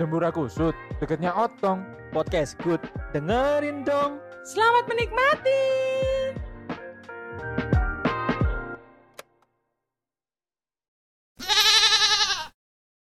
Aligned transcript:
Dembura 0.00 0.32
Kusut, 0.32 0.72
deketnya 0.96 1.28
Otong. 1.36 1.84
Podcast 2.08 2.56
good. 2.64 2.80
Dengerin 3.12 3.84
dong. 3.84 4.16
Selamat 4.48 4.88
menikmati. 4.88 5.60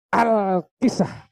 Alkisah. 0.09 1.29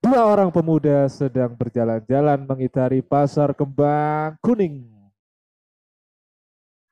Dua 0.00 0.24
orang 0.24 0.48
pemuda 0.48 1.04
sedang 1.12 1.52
berjalan-jalan 1.52 2.48
mengitari 2.48 3.04
pasar 3.04 3.52
kembang 3.52 4.40
kuning. 4.40 4.88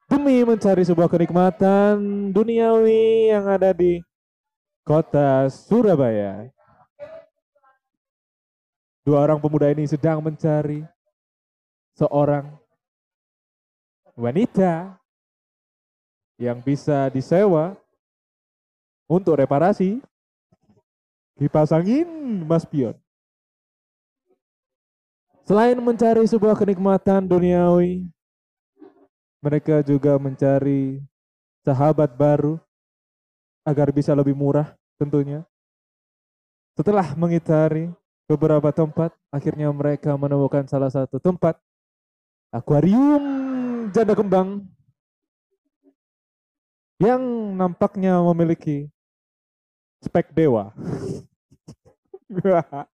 Demi 0.05 0.45
mencari 0.45 0.85
sebuah 0.85 1.09
kenikmatan 1.09 2.29
duniawi 2.29 3.33
yang 3.33 3.49
ada 3.49 3.73
di 3.73 4.05
kota 4.85 5.49
Surabaya. 5.49 6.53
Dua 9.03 9.19
orang 9.19 9.43
pemuda 9.43 9.67
ini 9.75 9.83
sedang 9.91 10.23
mencari 10.23 10.87
seorang 11.99 12.55
wanita 14.15 14.95
yang 16.39 16.63
bisa 16.63 17.11
disewa 17.11 17.75
untuk 19.11 19.43
reparasi 19.43 19.99
dipasangin 21.35 22.07
Mas 22.47 22.63
Pion. 22.63 22.95
Selain 25.43 25.75
mencari 25.83 26.23
sebuah 26.23 26.55
kenikmatan 26.55 27.27
duniawi, 27.27 28.07
mereka 29.43 29.83
juga 29.83 30.15
mencari 30.15 31.03
sahabat 31.67 32.15
baru 32.15 32.63
agar 33.67 33.91
bisa 33.91 34.15
lebih 34.15 34.39
murah 34.39 34.71
tentunya. 34.95 35.43
Setelah 36.79 37.19
mengitari 37.19 37.91
beberapa 38.31 38.71
tempat, 38.71 39.13
akhirnya 39.33 39.69
mereka 39.75 40.15
menemukan 40.15 40.65
salah 40.67 40.89
satu 40.89 41.19
tempat 41.19 41.59
akuarium 42.53 43.25
janda 43.91 44.13
kembang 44.13 44.69
yang 47.03 47.23
nampaknya 47.59 48.23
memiliki 48.23 48.87
spek 50.05 50.31
dewa. 50.31 50.71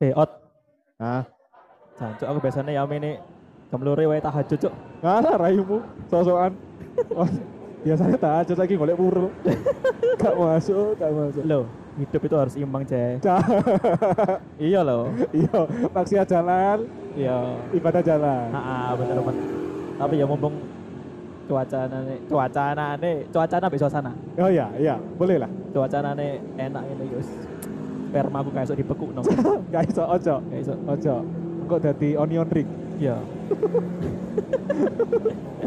Eh, 0.00 0.16
Ot. 0.16 0.32
nah, 0.96 1.28
Jancuk 2.00 2.24
aku 2.24 2.38
biasanya 2.40 2.72
ya 2.72 2.88
ini 2.88 3.20
lore 3.68 4.08
wae 4.08 4.16
tahajud, 4.16 4.56
Cuk. 4.56 4.72
Ngalah 5.04 5.36
rayumu, 5.36 5.84
sosokan. 6.08 6.56
Biasanya 7.80 8.16
tak 8.16 8.32
aja 8.44 8.52
lagi 8.54 8.74
golek 8.76 8.94
puro. 8.94 9.32
Gak 10.20 10.36
masuk, 10.36 11.00
gak 11.00 11.08
masuk. 11.10 11.42
Loh, 11.48 11.64
hidup 11.96 12.20
itu 12.20 12.36
harus 12.36 12.54
imbang, 12.54 12.84
Cek. 12.84 13.20
Cah, 13.24 13.40
iya 14.60 14.84
loh. 14.84 15.08
Iya, 15.32 15.64
maksiat 15.88 16.28
jalan, 16.28 16.84
Iya. 17.16 17.56
ibadah 17.72 18.02
jalan. 18.04 18.52
Heeh, 18.52 18.88
bener 19.00 19.16
bener. 19.24 19.44
Tapi 19.96 20.14
ya 20.16 20.28
mumpung 20.28 20.60
cuaca 21.48 21.88
nane, 21.88 22.20
cuaca 22.28 22.64
nane, 22.76 23.12
cuaca 23.32 23.56
nane 23.58 23.76
suasana. 23.76 24.12
Oh 24.36 24.52
iya, 24.52 24.68
iya, 24.76 25.00
boleh 25.16 25.40
lah. 25.40 25.48
Cuaca 25.72 25.98
nane 26.00 26.44
enak 26.54 26.84
ini 26.84 27.04
Gus. 27.10 27.28
Sperma 28.12 28.44
aku 28.44 28.50
kayak 28.52 28.66
sok 28.68 28.76
dipekuk 28.76 29.10
no. 29.16 29.24
Gak 29.72 29.88
iso 29.88 30.04
ojo, 30.04 30.34
Kayak 30.52 30.64
sok. 30.68 30.78
ojo. 30.84 31.14
Kok 31.64 31.80
dadi 31.80 32.08
onion 32.12 32.44
ring. 32.50 32.68
Iya. 33.00 33.16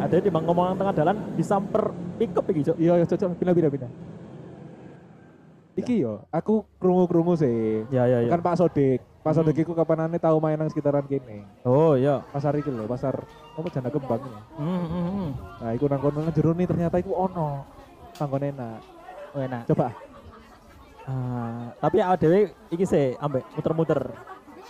Ada 0.03 0.19
di 0.19 0.29
bang 0.29 0.43
ngomong 0.43 0.75
tengah 0.75 0.93
jalan 0.95 1.15
disamper 1.37 1.95
pickup 2.19 2.45
iki, 2.51 2.71
Cuk. 2.71 2.77
Iya, 2.79 2.99
iya, 3.01 3.05
cocok, 3.07 3.39
pindah, 3.39 3.53
pindah, 3.55 3.71
pindah. 3.71 3.91
Iki 5.73 6.05
yo, 6.05 6.21
aku 6.29 6.61
krungu-krungu 6.77 7.33
sih. 7.33 7.81
Ya 7.89 8.05
ya 8.05 8.21
ya. 8.21 8.29
Kan 8.29 8.45
Pak 8.45 8.61
Sodik. 8.61 9.01
Pak 9.25 9.33
Hmm. 9.33 9.41
Sodik 9.41 9.65
iku 9.65 9.73
kapanane 9.73 10.21
tahu 10.21 10.37
main 10.37 10.53
nang 10.53 10.69
sekitaran 10.69 11.01
kene. 11.09 11.49
Oh 11.65 11.97
iya. 11.97 12.21
Pasar 12.29 12.53
iki 12.53 12.69
lho, 12.69 12.85
pasar 12.85 13.25
apa 13.57 13.67
janda 13.73 13.89
kembang 13.89 14.21
ini. 14.21 14.41
Hmm, 14.61 14.85
hmm, 14.85 15.05
hmm. 15.09 15.29
Nah, 15.65 15.71
iku 15.73 15.85
nang 15.89 15.97
kono 15.97 16.29
jero 16.29 16.53
nih 16.53 16.69
ternyata 16.69 17.01
iku 17.01 17.17
ono. 17.17 17.65
Panggon 18.13 18.45
enak. 18.53 18.79
Oh, 19.33 19.41
enak. 19.41 19.63
Coba. 19.65 19.87
Ah, 21.03 21.73
tapi 21.81 21.97
awak 22.05 22.21
dhewe 22.21 22.53
iki 22.69 22.85
sih 22.85 23.17
ambek 23.17 23.41
muter-muter. 23.57 24.01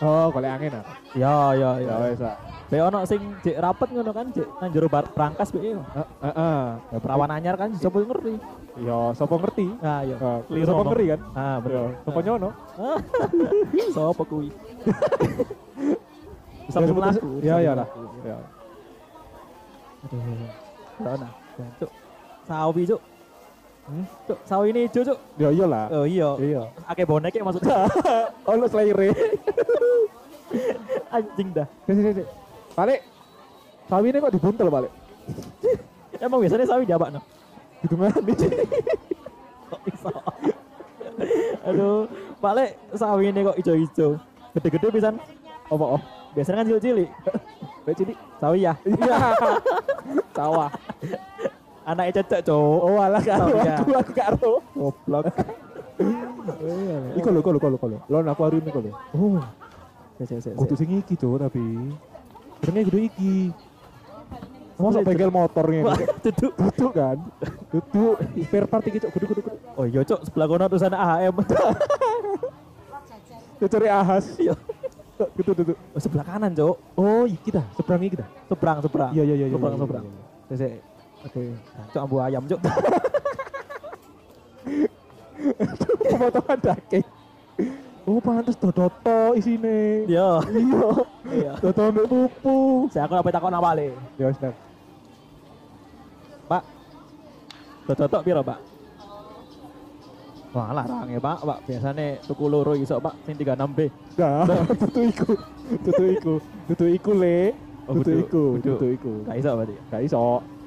Oh, 0.01 0.25
golek 0.31 0.49
angin 0.49 0.71
ah. 0.73 0.83
Ya 1.13 1.53
ya 1.53 1.69
ya. 1.77 1.85
Ya 1.85 1.93
wes 2.01 2.19
ah. 2.19 2.33
Be 2.65 2.79
ono 2.79 3.05
sing 3.05 3.19
jek 3.41 3.53
rapet 3.55 3.87
ngono 3.91 4.09
kan, 4.09 4.25
jek 4.31 4.47
nang 4.57 4.69
jero 4.73 4.87
brankas 4.89 5.49
be. 5.49 5.57
Heeh, 5.61 5.77
heeh. 6.23 6.61
Ya 6.89 6.97
perawan 6.97 7.29
anyar 7.29 7.53
kan 7.53 7.69
sapa 7.77 7.99
ngerti. 7.99 8.33
Ya, 8.73 9.13
sapa 9.13 9.37
ngerti? 9.37 9.65
Nah, 9.77 10.01
ya. 10.01 10.15
Keliru 10.49 10.65
sapa 10.65 10.73
ngomong. 10.73 10.89
ngeri 10.89 11.05
kan? 11.13 11.19
Ah, 11.31 11.37
Ya, 11.37 11.53
betul. 11.61 11.87
sapa 12.01 12.19
nyono? 12.19 12.49
Sapa 13.93 14.23
kuwi? 14.25 14.49
Bisa 16.63 16.79
Ya, 16.79 16.87
sebut 16.89 17.03
sebut- 17.03 17.13
aku. 17.13 17.29
Ya, 17.37 17.39
bisa 17.43 17.55
ya 17.59 17.71
lah. 17.77 17.87
Ya. 18.23 18.37
Aduh. 20.03 21.05
Ana. 21.05 21.27
Cuk. 21.77 21.91
Sawi, 22.43 22.81
Cuk. 22.89 23.01
Hmm? 23.83 24.07
Cuk, 24.23 24.39
sawi 24.47 24.71
ini 24.71 24.87
hijau, 24.87 25.03
Cuk. 25.03 25.19
Ya 25.35 25.49
iyalah. 25.51 25.91
Oh 25.91 26.07
iya. 26.07 26.29
Iya. 26.39 26.61
Akeh 26.87 27.03
bonek 27.03 27.35
ya 27.35 27.43
maksudnya. 27.43 27.83
Ono 28.51 28.65
selere. 28.71 29.11
Anjing 31.15 31.47
dah. 31.51 31.67
Sini 31.83 31.99
sini. 31.99 32.23
Balik. 32.79 33.03
Sawi 33.91 34.07
ini 34.15 34.23
kok 34.23 34.31
dibuntel 34.31 34.71
balik. 34.71 34.91
Emang 36.23 36.39
biasanya 36.39 36.63
sawi 36.63 36.87
jabak 36.87 37.11
no? 37.11 37.19
Hidungan 37.83 38.15
nih. 38.23 38.35
Kok 39.67 39.79
bisa? 39.83 40.11
Aduh, 41.67 42.07
Pak 42.39 42.53
sawi 42.95 43.35
ini 43.35 43.43
kok 43.43 43.57
hijau-hijau. 43.59 44.15
Gede-gede 44.55 44.87
pisan. 44.95 45.19
Apa 45.67 45.99
oh? 45.99 46.01
Biasanya 46.31 46.63
kan 46.63 46.67
cilik-cilik. 46.71 47.09
Baik 47.83 47.97
sini. 47.99 48.13
Sawi 48.39 48.63
ya. 48.63 48.73
Iya. 48.87 49.35
Sawah. 50.31 50.71
Anaknya 51.83 52.23
cecek, 52.23 52.47
Cuk. 52.47 52.79
Oh 52.79 52.97
alah 52.99 53.19
karo 53.19 53.59
aku 53.59 53.91
aku 53.91 54.11
karo. 54.15 54.51
Goblok. 54.71 55.25
Iku 57.13 57.27
lho, 57.29 57.39
iku 57.39 57.49
lho, 57.53 57.59
iku 57.61 57.67
lho, 57.69 57.77
iku 57.77 57.87
lho. 57.91 57.99
Lon 58.09 58.25
akuarium 58.27 58.65
iku 58.65 58.79
lho. 58.81 58.91
Oh, 59.13 59.39
Sik, 60.17 60.25
sik, 60.29 60.39
sik, 60.45 60.53
kudu 60.53 60.73
sing 60.77 60.89
iki, 60.93 61.13
tapi. 61.17 61.63
Benernya 62.61 62.81
kudu 62.89 62.99
iki. 63.01 63.35
Masa 64.73 65.05
bengkel 65.05 65.29
motornya 65.29 65.79
ini? 65.85 66.05
duduk. 66.25 66.51
Duduk 66.57 66.91
kan? 66.97 67.17
Duduk. 67.69 68.15
Spare 68.41 68.65
part 68.65 68.85
iki, 68.89 68.97
Cuk. 68.99 69.09
Kudu, 69.13 69.25
kudu. 69.29 69.41
Oh 69.77 69.85
iya, 69.85 70.01
Cuk. 70.01 70.19
Sebelah 70.25 70.45
kono 70.49 70.65
tulisannya 70.65 70.97
AHM. 70.97 71.35
Cari 73.63 73.87
ahas. 73.87 74.25
Iya. 74.41 74.53
Cuk, 75.17 75.29
Duduk. 75.53 75.77
Oh, 75.93 76.01
sebelah 76.01 76.25
kanan, 76.25 76.51
Cuk. 76.57 76.75
Oh, 76.97 77.23
iki 77.29 77.53
dah. 77.53 77.65
Seberang 77.77 78.01
iki 78.01 78.17
dah. 78.17 78.27
Seberang, 78.49 78.77
seberang. 78.81 79.11
Iya, 79.13 79.23
iya, 79.23 79.35
iya. 79.37 79.45
iya, 79.47 79.55
Seberang, 79.55 79.73
iya, 79.77 79.81
seberang. 79.85 80.03
iya. 80.03 80.21
Sik, 80.49 80.57
sik. 80.57 80.92
Oke. 81.23 81.43
Cuk, 81.91 82.01
ambu 82.03 82.15
ayam, 82.19 82.43
Cuk. 82.51 82.59
Pemotongan 86.03 86.59
daging. 86.61 87.05
Oh, 88.03 88.19
pantes 88.19 88.59
dodoto 88.59 89.31
isine. 89.33 90.03
Iya. 90.05 90.43
Iya. 90.51 90.89
Iya. 91.31 91.53
Dodo 91.63 91.83
mbek 91.89 92.05
pupu. 92.05 92.57
Saya 92.91 93.07
aku 93.07 93.15
apa 93.15 93.29
takon 93.31 93.55
apa 93.55 93.71
le? 93.79 93.95
Ya 94.19 94.27
wis, 94.27 94.39
Nang. 94.43 94.51
Pak. 96.51 96.63
Totok 97.87 98.21
piro, 98.23 98.43
Pak? 98.43 98.59
Wah, 100.53 100.69
larang 100.75 101.07
ya, 101.07 101.17
Pak. 101.17 101.37
Pak, 101.41 101.59
biasanya 101.65 102.19
tuku 102.27 102.45
loro 102.45 102.75
iso, 102.75 102.99
Pak, 102.99 103.15
sing 103.23 103.39
36B. 103.39 103.79
Nah, 104.19 104.43
tutu 104.75 104.99
iku. 105.07 105.31
Tutu 105.81 106.03
iku. 106.11 106.33
Tutu 106.67 106.85
iku 106.91 107.11
le. 107.15 107.55
Oh, 107.87 107.95
Tutu 107.99 108.11
kudu- 108.11 108.19
iku. 108.21 108.43
Tutu 108.59 108.87
iku. 108.93 109.11
Gak 109.23 109.35
iso 109.39 109.49
berarti. 109.55 109.75
Gak 109.89 110.01
iso. 110.03 110.23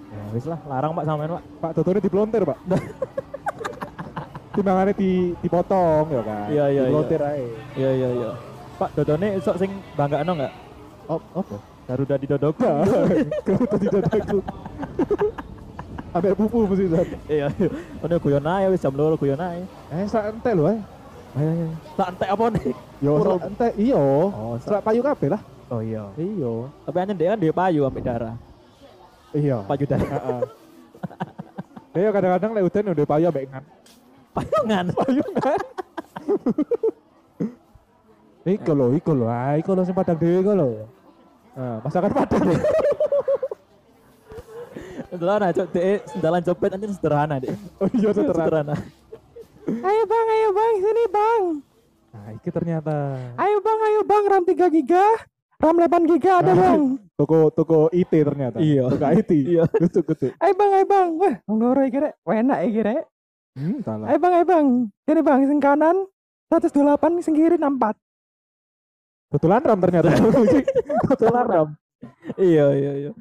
Ya 0.06 0.22
wis 0.30 0.44
lah, 0.44 0.58
larang 0.64 0.92
Pak 0.92 1.04
sampean, 1.04 1.30
Pak. 1.32 1.44
Pak 1.58 1.70
Dotone 1.74 1.98
diplontir, 1.98 2.42
Pak. 2.42 2.58
Timbangannya 4.54 4.94
di 4.94 5.10
dipotong 5.38 6.06
ya 6.08 6.22
kan. 6.22 6.46
Iya, 6.48 6.64
iya, 6.70 6.82
Diplontir 6.86 7.20
ae. 7.20 7.44
Iya, 7.76 7.90
iya, 7.92 8.08
iya. 8.10 8.30
Pak, 8.76 8.88
dodone 8.92 9.36
iso 9.36 9.52
sing 9.56 9.68
banggakno 9.92 10.32
enggak? 10.32 10.52
Oh, 11.06 11.20
apa? 11.34 11.56
Garuda 11.86 12.16
di 12.16 12.26
dodok. 12.26 12.56
Kamu 12.56 13.64
tadi 13.72 13.86
dadaku. 13.86 14.38
Ambek 16.10 16.32
pupu 16.34 16.64
mesti 16.64 16.88
Zat. 16.88 17.08
Iya, 17.28 17.46
iya. 17.52 17.68
Ono 18.00 18.14
guyon 18.16 18.48
ae 18.48 18.64
wis 18.72 18.80
jam 18.80 18.96
loro 18.96 19.14
guyon 19.14 19.36
ae. 19.36 19.60
Eh, 19.92 20.08
sak 20.08 20.32
ente 20.32 20.50
lho 20.50 20.64
eh. 20.66 20.80
Ayo, 21.36 21.50
ayo. 21.52 21.66
Tak 21.92 22.08
entek 22.16 22.28
apa 22.32 22.44
nih? 22.48 22.64
Yo, 23.04 23.12
sak 23.20 23.44
ente 23.44 23.68
iya. 23.76 24.00
Oh, 24.00 24.56
sak- 24.56 24.72
Sak 24.72 24.82
payu 24.82 25.00
kabeh 25.04 25.28
lah. 25.28 25.40
Oh 25.68 25.84
iya. 25.84 26.08
Iya. 26.16 26.72
Tapi 26.88 26.96
anjen 26.96 27.16
dia 27.20 27.28
kan 27.28 27.38
dia 27.38 27.52
payu 27.52 27.84
sampai 27.84 28.00
darah. 28.02 28.34
Iya. 29.36 29.58
Darah. 29.68 30.08
Heeh. 30.08 30.40
Iya 31.96 32.08
kadang-kadang 32.12 32.50
lek 32.56 32.64
udan 32.68 32.92
udah 32.92 33.06
payu 33.08 33.24
ambek 33.28 33.44
ngan. 33.52 33.64
Payungan. 34.36 34.84
Payungan. 34.92 35.60
Iku 38.46 38.72
lho, 38.78 38.94
iku 38.94 39.10
lho. 39.10 39.26
Ah, 39.26 39.58
iku 39.58 39.74
lho 39.74 39.82
sing 39.82 39.96
padang 39.96 40.14
dhewe 40.22 40.38
iku 40.38 40.54
lho. 40.54 40.86
Nah, 41.58 41.82
masakan 41.82 42.14
padang. 42.14 42.46
Sederhana, 45.10 45.48
cok. 45.50 45.66
Dek, 45.72 46.00
sendalan 46.12 46.42
copet 46.44 46.70
anjir 46.76 46.90
sederhana, 46.94 47.42
Dek. 47.42 47.56
Oh 47.80 47.88
iya 47.90 48.10
sederhana. 48.16 48.74
Ayo 49.66 50.02
bang, 50.06 50.28
ayo 50.30 50.48
bang, 50.54 50.72
sini 50.78 51.04
bang. 51.10 51.42
Nah, 52.14 52.28
ini 52.32 52.50
ternyata 52.54 52.94
Ayo 53.34 53.56
bang, 53.58 53.80
ayo 53.82 54.00
bang, 54.06 54.24
RAM 54.30 54.44
3 54.46 54.76
giga, 54.78 55.06
RAM 55.56 55.76
8 55.80 56.10
giga 56.12 56.44
ada 56.44 56.52
bang. 56.52 57.00
toko 57.16 57.48
toko 57.48 57.78
IT 57.88 58.12
ternyata. 58.12 58.60
Iya. 58.60 58.92
Toko 58.92 59.06
IT. 59.08 59.30
Iya. 59.32 59.64
Betul 59.72 60.02
betul. 60.04 60.30
Ayo 60.36 60.52
bang, 60.52 60.70
ayo 60.76 60.84
bang. 60.84 61.08
Wah, 61.16 61.34
loro 61.48 61.80
iki 61.80 61.98
rek, 61.98 62.12
enak 62.22 62.58
iki 62.68 62.80
rek. 62.84 63.02
Hmm, 63.56 63.80
salah. 63.80 64.06
Ayo 64.12 64.18
bang, 64.20 64.32
ayo 64.36 64.44
bang. 64.44 64.66
Sini 65.08 65.20
bang, 65.24 65.40
sing 65.48 65.58
kanan 65.58 65.96
128, 66.52 67.24
sing 67.24 67.32
kiri 67.32 67.56
64. 67.56 67.96
Betulan 69.32 69.64
ram 69.64 69.78
ternyata. 69.80 70.08
Betulan 71.08 71.44
ram. 71.48 71.68
Iya, 72.36 72.66
iya, 72.76 72.92
iya. 73.00 73.12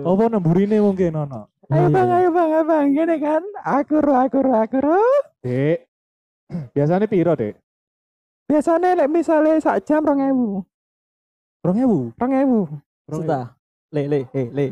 Apa 0.00 0.32
nemburine 0.32 0.80
mungkin 0.80 1.12
ono. 1.12 1.52
Ayo 1.68 1.86
Iya, 1.86 1.92
bang, 1.92 2.08
iya. 2.08 2.16
ayo 2.24 2.28
bang, 2.32 2.48
ayo 2.50 2.64
bang. 2.64 2.86
Gini 2.96 3.16
kan, 3.20 3.42
akur, 3.62 4.06
akur, 4.16 4.46
akur. 4.48 4.86
Dek. 5.44 5.84
Biasanya 6.74 7.04
piro, 7.04 7.36
Dek? 7.36 7.54
Biasanya 8.48 8.96
lek 8.96 9.12
misalnya 9.12 9.60
sak 9.60 9.84
jam 9.84 10.02
2000. 10.02 10.64
2000. 11.64 12.16
2000. 12.16 12.80
Sudah. 13.10 13.44
Le, 13.90 14.02
le, 14.06 14.20
eh, 14.32 14.48
le. 14.48 14.64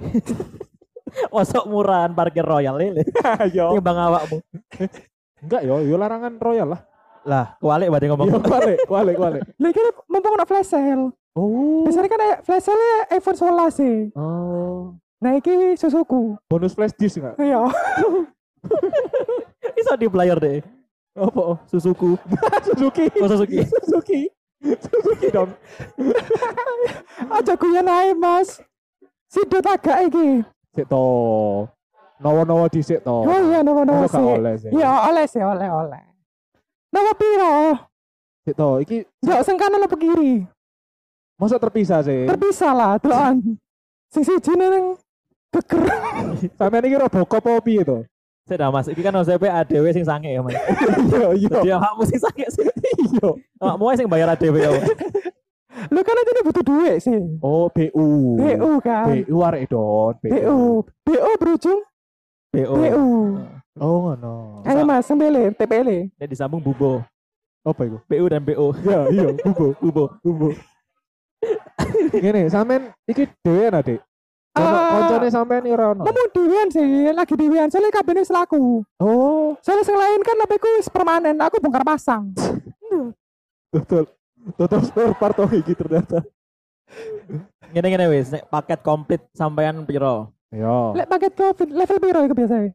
Masuk 1.34 1.64
murahan 1.66 2.12
parkir 2.14 2.44
royal, 2.44 2.78
le, 2.78 3.00
le. 3.00 3.02
Ayo. 3.42 3.76
Timbang 3.76 3.98
awakmu. 3.98 4.38
Enggak 5.42 5.62
yo, 5.66 5.82
yo 5.82 5.96
larangan 5.98 6.34
royal 6.38 6.68
lah. 6.74 6.80
Lah, 7.28 7.46
kewalik 7.60 7.88
berarti 7.92 8.06
ngomong. 8.08 8.28
Yo 8.30 8.38
balik, 8.40 8.78
balik, 8.88 9.16
balik. 9.20 9.42
Lek 9.60 9.74
ini 9.80 9.90
mumpung 10.08 10.34
ada 10.38 10.46
flash 10.48 10.70
sale. 10.72 11.12
Oh. 11.36 11.84
Biasanya 11.84 12.08
kan 12.08 12.22
flash 12.46 12.64
sale 12.64 12.88
iPhone 13.12 13.36
11 13.36 13.78
sih. 13.78 13.96
Oh. 14.16 14.96
Nah 15.18 15.36
iki 15.36 15.74
susuku. 15.76 16.38
Bonus 16.46 16.72
flash 16.78 16.94
disk 16.94 17.18
enggak? 17.20 17.36
Iya. 17.42 17.68
Bisa 19.76 19.98
di 19.98 20.06
player 20.08 20.38
deh. 20.38 20.58
Apa? 21.18 21.42
oh? 21.54 21.56
Susuku. 21.66 22.14
Suzuki. 22.62 23.10
Oh, 23.18 23.26
Suzuki. 23.26 23.58
Suzuki. 23.66 24.20
Suzuki 24.58 25.28
dong. 25.30 25.50
Aja 27.30 27.54
guyon 27.54 27.88
ae, 27.88 28.10
Mas. 28.14 28.58
Sidot 29.30 29.62
agak 29.62 30.10
iki. 30.10 30.42
Sik 30.74 30.86
to. 30.90 31.04
Nawa-nawa 32.18 32.66
dhisik 32.66 33.00
to. 33.06 33.16
Oh 33.22 33.40
iya, 33.50 33.62
oleh 33.62 34.54
sih. 34.58 34.70
Iya, 34.74 34.90
oleh 35.06 35.24
sih, 35.30 35.42
oleh 35.42 35.68
oleh. 35.70 36.02
Nopo 36.90 37.12
piro? 37.14 37.54
Sik 38.42 38.54
to, 38.58 38.68
iki 38.82 39.06
Ndak 39.22 39.44
sing 39.46 39.56
kanan 39.60 39.86
apa 39.86 39.94
kiri? 39.94 40.48
masa 41.38 41.56
terpisah 41.62 42.02
sih. 42.02 42.26
Terpisah 42.26 42.72
lah, 42.74 42.92
delokan. 42.98 43.38
Sing 44.10 44.26
siji 44.26 44.58
nang 44.58 44.98
geger. 45.54 45.86
Sampeyan 46.58 46.84
iki 46.90 46.96
Robocop 46.98 47.42
apa 47.46 47.62
piye 47.62 47.86
to? 47.86 48.02
Sudah 48.48 48.72
mas, 48.72 48.88
ini 48.88 49.00
kan 49.04 49.12
OCP 49.12 49.44
ADW 49.44 49.84
sing 49.92 50.08
sange 50.08 50.32
ya 50.32 50.40
mas. 50.40 50.56
Iya, 51.12 51.28
iya. 51.36 51.48
Jadi 51.60 51.70
awakmu 51.76 52.02
sing 52.08 52.16
sange 52.16 52.46
sih. 52.48 52.64
Iya. 53.20 53.28
Ae 53.60 53.94
sing 54.00 54.08
bayar 54.08 54.32
ADW 54.32 54.56
ya. 54.56 54.72
Lu 55.92 56.00
kan 56.06 56.16
aja 56.16 56.40
butuh 56.40 56.64
duit 56.64 56.96
sih. 57.04 57.20
Oh, 57.44 57.68
BU. 57.68 58.40
BU 58.40 58.70
kan. 58.80 59.12
BU 59.12 59.36
arek 59.44 59.68
don. 59.68 60.16
BU. 60.24 60.80
BU 61.04 61.30
berujung 61.36 61.80
BO. 62.48 62.74
BU. 62.80 63.06
Oh, 63.78 63.96
ngono. 64.10 64.64
Ayo 64.66 64.82
Mas, 64.82 65.04
sembele, 65.06 65.52
TPL. 65.54 66.10
Nek 66.18 66.28
disambung 66.32 66.64
bubo. 66.64 67.04
Apa 67.62 67.84
iku? 67.84 68.00
BU 68.08 68.24
dan 68.32 68.42
BO. 68.42 68.72
Ya, 68.82 69.06
iya, 69.12 69.28
bubo. 69.44 69.76
Bubo. 69.84 70.04
Bubo. 70.24 70.48
Ngene, 72.16 72.48
sampean 72.50 72.90
iki. 73.06 73.28
Ono 73.46 73.78
Ah. 73.78 73.84
Koncone 74.66 75.28
sampean 75.30 75.62
iki 75.64 75.74
ora 75.74 75.86
ono. 75.94 76.02
Ngomong 76.04 76.28
dewean 76.34 76.68
sih, 76.72 76.88
lagi 77.14 77.34
dewean. 77.34 77.68
Soalnya 77.70 77.90
kabinnya 77.94 78.24
selaku. 78.26 78.82
Oh, 78.98 79.54
Soalnya 79.62 79.84
yang 79.86 79.98
lain 79.98 80.20
kan 80.26 80.36
lebih 80.38 80.58
wis 80.78 80.88
permanen. 80.90 81.36
Aku 81.38 81.62
bongkar 81.62 81.84
pasang. 81.86 82.32
betul. 83.68 84.04
Total 84.56 84.80
spare 84.80 85.12
part 85.18 85.36
oh 85.38 85.50
iki 85.52 85.76
ternyata. 85.76 86.24
Ngene-ngene 87.68 88.06
wis, 88.08 88.32
nek 88.32 88.48
paket 88.48 88.80
komplit 88.80 89.22
sampean 89.36 89.84
piro? 89.84 90.32
Ya. 90.48 90.96
Lek 90.96 91.08
paket 91.08 91.32
covid 91.36 91.68
level 91.68 91.98
piro 92.00 92.20
itu 92.24 92.34
biasanya? 92.34 92.70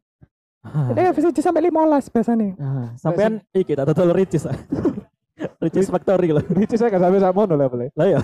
Lek 0.94 1.04
level 1.12 1.24
1 1.34 1.42
sampai 1.42 1.62
15 1.68 2.14
biasanya. 2.14 2.50
Ah, 2.62 2.88
sampean 2.96 3.42
iki 3.52 3.74
tak 3.74 3.90
total 3.90 4.14
ricis. 4.14 4.46
ricis 5.64 5.90
factory 5.90 6.30
lho. 6.30 6.42
Ricis 6.54 6.78
saya 6.78 6.94
gak 6.94 7.02
sampai 7.02 7.20
sama 7.20 7.42
no 7.50 7.56
levelnya. 7.58 7.90
Lah 7.98 8.08
ya. 8.08 8.20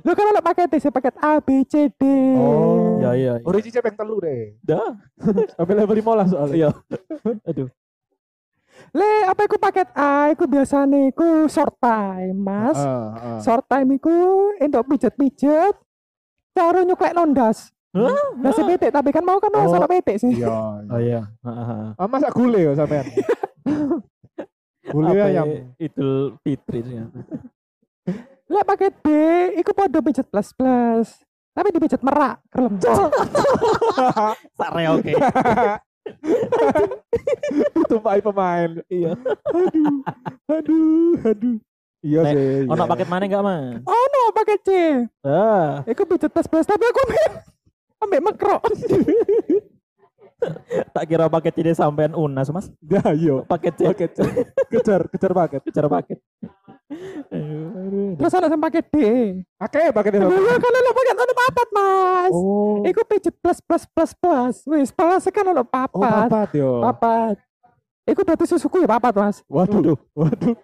Lu 0.00 0.12
kan 0.12 0.26
ada 0.30 0.40
paket 0.40 0.68
sih, 0.76 0.88
paket 0.88 1.14
A, 1.18 1.38
B, 1.38 1.64
C, 1.64 1.88
D. 1.92 2.02
Oh. 2.36 2.96
Ya 3.00 3.12
iya. 3.12 3.32
iya. 3.38 3.44
Ricis 3.44 3.72
yang 3.72 3.96
telu 3.96 4.20
deh. 4.20 4.56
Dah. 4.60 4.96
Sampai 5.56 5.74
level 5.74 5.96
15 5.96 6.32
soalnya. 6.32 6.56
Iya. 6.56 6.70
Aduh. 7.44 7.68
Le, 8.90 9.12
apa 9.28 9.44
iku 9.44 9.60
paket 9.60 9.88
A? 9.92 10.32
Iku 10.32 10.48
biasanya 10.48 11.12
iku 11.12 11.44
short 11.46 11.76
time, 11.78 12.32
Mas. 12.34 12.80
Heeh, 12.80 13.06
heeh. 13.12 13.38
Short 13.44 13.64
time 13.68 13.88
iku 13.94 14.14
untuk 14.56 14.82
pijet-pijet. 14.88 15.74
Cara 16.50 16.80
nyuklek 16.82 17.12
nondas. 17.12 17.70
Hah? 17.90 18.38
Nasi 18.38 18.62
petik, 18.62 18.94
tapi 18.94 19.10
kan 19.10 19.22
mau 19.22 19.36
kan 19.36 19.50
mau 19.50 19.66
Oh. 19.66 19.70
sama 19.70 19.86
petik 19.86 20.16
sih. 20.16 20.32
Iya. 20.38 20.48
Oh 20.86 21.00
iya. 21.00 21.26
Heeh. 21.42 21.98
Ah, 21.98 22.06
masa 22.06 22.30
gule 22.30 22.58
ya 22.62 22.72
sampean? 22.72 23.04
gule 24.94 25.10
Apa 25.12 25.26
ayam. 25.28 25.46
ya, 25.46 25.62
Idul 25.76 26.38
Fitri 26.40 26.80
sih. 26.86 26.96
Lek 28.50 28.66
paket 28.66 28.94
B, 28.98 29.06
iku 29.62 29.70
podo 29.70 30.02
pijet 30.02 30.26
plus 30.26 30.50
plus. 30.50 31.22
Tapi 31.54 31.70
dipijet 31.70 32.02
merak, 32.02 32.42
kelem. 32.50 32.82
Sare 34.58 34.84
oke. 34.90 35.12
Tumpai 37.90 38.18
pemain. 38.18 38.70
Iya. 38.90 39.14
Aduh, 39.54 40.02
aduh, 40.50 41.14
aduh. 41.30 41.56
Iya 42.00 42.20
sih. 42.32 42.64
Ono 42.66 42.80
iya. 42.80 42.90
paket 42.90 43.08
mana 43.12 43.24
enggak, 43.28 43.44
Mas? 43.44 43.84
Oh 43.84 44.04
no, 44.08 44.22
paket 44.32 44.60
C. 44.66 44.70
Ah, 45.20 45.84
Iku 45.84 46.08
pijet 46.08 46.32
plus 46.32 46.48
plus, 46.48 46.66
tapi 46.66 46.84
aku 46.90 46.98
ambil, 47.06 47.24
ambil 48.02 48.20
makro. 48.24 48.56
tak 50.96 51.04
kira 51.04 51.28
paket 51.28 51.54
ini 51.60 51.76
sampean 51.76 52.16
Unas, 52.16 52.48
Mas. 52.48 52.72
Ya, 52.88 53.04
iya. 53.12 53.44
Paket 53.44 53.74
C. 53.76 53.80
Paket 53.92 54.10
kejar, 54.72 55.04
kejar 55.12 55.32
paket. 55.36 55.60
Kejar 55.68 55.86
paket. 55.92 56.18
Terus 57.30 58.32
ada 58.34 58.50
yang 58.50 58.58
paket 58.58 58.86
D. 58.90 58.96
Oke, 59.56 59.82
paket 59.94 60.12
itu. 60.18 60.26
Iya 60.26 60.54
kan 60.58 60.72
ada 60.74 60.90
paket 60.90 61.16
ada 61.16 61.34
papat 61.38 61.68
mas. 61.70 62.32
Oh. 62.34 62.82
Iku 62.82 63.00
pijet 63.06 63.34
plus 63.38 63.58
plus 63.62 63.84
plus 63.86 64.12
plus. 64.12 64.54
Wis 64.66 64.90
plus 64.90 65.22
kan 65.30 65.46
ada 65.46 65.62
Oh, 65.62 65.66
papat. 65.66 66.26
papat 66.26 66.48
yo. 66.58 66.82
Papat. 66.82 67.34
Iku 68.04 68.26
berarti 68.26 68.44
susuku 68.44 68.82
ya 68.82 68.88
papat 68.90 69.14
mas. 69.14 69.36
Waduh, 69.46 69.94
waduh. 70.12 70.58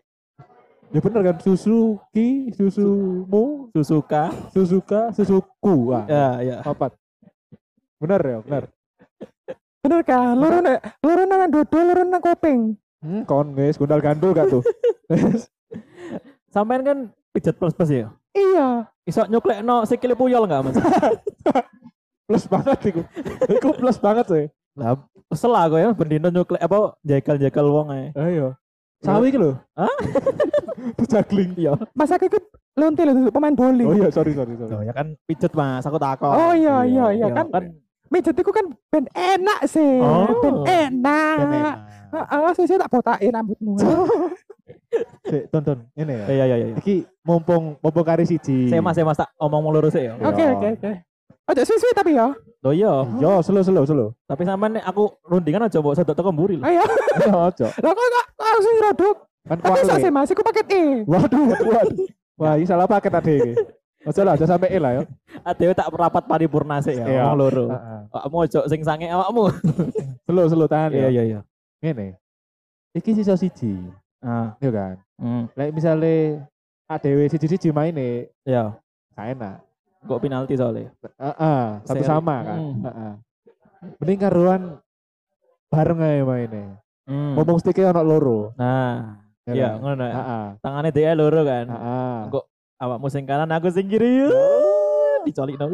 Ya 0.90 1.02
bener 1.02 1.18
kan 1.24 1.36
Suzuki, 1.42 2.50
Susumu, 2.54 3.70
Susuka. 3.74 4.30
Suzuka, 4.50 5.10
Suzuku. 5.10 5.90
Ah, 5.90 6.06
Ya, 6.06 6.26
ya. 6.40 6.56
papat. 6.62 6.94
Bener 7.98 8.20
ya, 8.22 8.38
bener. 8.40 8.64
Bener 9.82 10.00
kan? 10.02 10.34
Loro 10.34 10.58
nek 10.62 10.78
loro 11.02 11.22
nang 11.26 11.46
dodo, 11.46 11.78
loro 11.78 12.02
nang 12.02 12.22
kopeng. 12.22 12.74
Hmm, 13.02 13.22
kon 13.22 13.50
guys, 13.52 13.74
gundal 13.76 13.98
gandul 13.98 14.30
gak 14.30 14.50
tuh? 14.50 14.62
Sampean 16.50 16.82
kan 16.82 16.98
pijet 17.34 17.56
plus-plus 17.58 17.90
ya? 17.90 18.08
Iya. 18.36 18.88
Iso 19.06 19.22
nyuklekno 19.26 19.86
sikile 19.86 20.14
puyol 20.18 20.46
enggak, 20.46 20.62
Mas? 20.66 20.76
plus 22.26 22.44
banget 22.50 22.78
iku. 22.90 23.02
Iku 23.46 23.68
plus 23.76 23.98
banget 24.02 24.26
sih. 24.26 24.46
Lah, 24.76 24.98
kesel 25.30 25.54
aku 25.56 25.76
ya 25.80 25.88
bendino 25.96 26.28
nyuklek 26.28 26.60
apa 26.60 26.98
jegal-jegal 27.00 27.66
wong 27.70 27.86
ae. 27.94 28.06
Ayo. 28.18 28.58
Sawi 29.00 29.30
iki 29.30 29.38
lho. 29.38 29.56
Hah? 29.78 29.94
Pejagling. 30.98 31.54
Iya. 31.56 31.78
Mas 31.94 32.10
aku 32.10 32.28
ikut 32.28 32.44
lonte 32.76 33.02
lho 33.06 33.30
pemain 33.30 33.54
boli. 33.54 33.84
Oh 33.86 33.94
iya, 33.94 34.10
sorry, 34.12 34.34
sorry, 34.36 34.52
sorry. 34.58 34.74
Oh 34.74 34.82
ya 34.82 34.92
kan 34.92 35.16
pijet 35.24 35.52
Mas, 35.54 35.86
aku 35.86 35.96
takon. 35.96 36.34
Oh 36.34 36.52
iya 36.52 36.82
iya 36.84 37.06
iya 37.14 37.26
Iya, 37.30 37.36
kan. 37.36 37.46
kan 37.52 37.64
Mijet 38.06 38.38
iku 38.38 38.54
kan 38.54 38.70
ben 38.86 39.04
enak 39.18 39.66
sih. 39.66 39.98
Oh. 39.98 40.30
Ben 40.38 40.56
enak. 40.94 41.36
Ben 41.42 41.50
enak. 41.58 41.76
Heeh, 42.14 42.50
sih 42.54 42.78
tak 42.78 42.90
botakin 42.90 43.34
rambutmu. 43.34 43.74
Sik, 45.26 45.50
tonton. 45.50 45.78
Ini 45.94 46.12
ya. 46.12 46.24
Iya 46.30 46.44
iya 46.46 46.56
iya. 46.56 46.66
Iki 46.78 46.94
mumpung 47.22 47.78
mumpung 47.78 48.04
kari 48.06 48.26
siji. 48.26 48.70
Saya 48.70 48.82
Mas, 48.82 48.94
saya 48.94 49.06
Mas 49.06 49.18
tak 49.18 49.30
omong 49.38 49.70
lurus 49.70 49.94
ya. 49.94 50.14
Iya. 50.14 50.26
Oke 50.26 50.44
oke 50.46 50.68
oke. 50.78 50.92
Ojo 51.46 51.62
suwi 51.62 51.90
tapi 51.94 52.18
ya. 52.18 52.34
Oh 52.66 52.74
iya, 52.74 52.90
Yo, 53.22 53.38
slow 53.46 53.62
slow 53.62 53.86
slow. 53.86 54.10
tapi 54.26 54.42
sampean 54.42 54.74
nek 54.74 54.82
aku 54.82 55.06
rundingan 55.22 55.70
aja 55.70 55.78
mbok 55.78 55.94
sedot 55.94 56.18
teko 56.18 56.34
mburi 56.34 56.58
lho. 56.58 56.66
Ayo. 56.66 56.82
Ayo 57.22 57.30
ojo. 57.46 57.66
Lah 57.70 57.92
kok 57.94 58.06
kok 58.34 58.46
langsung 58.50 58.74
rodok. 58.82 59.16
Kan 59.46 59.56
Tapi 59.62 59.78
bisa 59.78 59.94
sih 59.94 60.10
kuali. 60.10 60.16
Mas, 60.18 60.30
iku 60.34 60.42
paket 60.42 60.66
E. 60.74 60.82
Waduh, 61.06 61.42
waduh. 61.46 62.06
Wah, 62.34 62.58
ini 62.58 62.66
salah 62.66 62.90
paket 62.90 63.14
tadi 63.14 63.32
iki. 63.38 63.52
Ojo 64.02 64.20
lah, 64.26 64.34
ojo 64.34 64.42
sampai 64.42 64.74
E 64.74 64.78
lah 64.82 64.90
ya. 64.98 65.02
Adewe 65.46 65.70
tak 65.70 65.86
rapat 65.94 66.26
paripurna 66.26 66.82
sik 66.82 66.98
ya, 66.98 67.06
Iya. 67.06 67.22
omong 67.30 67.38
loro. 67.38 67.64
Awakmu 68.10 68.36
ojo 68.50 68.60
sing 68.66 68.82
sange 68.82 69.06
awakmu. 69.06 69.46
Slow 70.26 70.50
slow 70.50 70.66
tahan 70.66 70.90
ya. 70.90 71.06
Iya 71.06 71.08
iya 71.10 71.22
iya. 71.22 71.40
Ngene. 71.78 72.18
Iki 72.98 73.22
sisa 73.22 73.38
siji. 73.38 73.78
Ah, 74.20 74.56
Iya 74.58 74.70
kan. 74.70 74.94
hmm, 75.16 75.42
Lek 75.52 75.70
misale 75.70 76.40
ADW 76.86 77.26
siji-siji 77.26 77.68
maine 77.70 78.30
ya. 78.42 78.74
gak 79.12 79.26
enak. 79.32 79.56
Kok 80.04 80.20
penalti 80.20 80.54
soalnya. 80.54 80.92
Heeh, 81.18 81.60
satu 81.82 81.98
Seri. 81.98 82.06
sama 82.06 82.36
kan. 82.40 82.58
Hmm. 82.58 82.74
Heeh. 82.80 83.12
Mending 83.98 84.18
karuan 84.18 84.62
bareng 85.66 85.98
aja 85.98 86.22
mainnya. 86.22 86.66
Hmm. 87.06 87.34
Ngomong 87.34 87.58
sticknya 87.58 87.90
ono 87.90 88.02
loro. 88.02 88.40
Nah, 88.54 89.18
Ya 89.46 89.52
iya 89.52 89.68
kan? 89.72 89.78
ngono. 89.80 90.04
Heeh. 90.04 90.44
Tangannya 90.60 90.90
dia 90.90 91.10
loro 91.12 91.42
kan. 91.42 91.66
Heeh. 91.66 92.16
Engko 92.26 92.40
awakmu 92.76 93.06
sing 93.08 93.24
kanan 93.24 93.50
aku 93.50 93.68
sing 93.68 93.86
kiri. 93.86 94.26
Dicolik 95.24 95.56
no. 95.56 95.66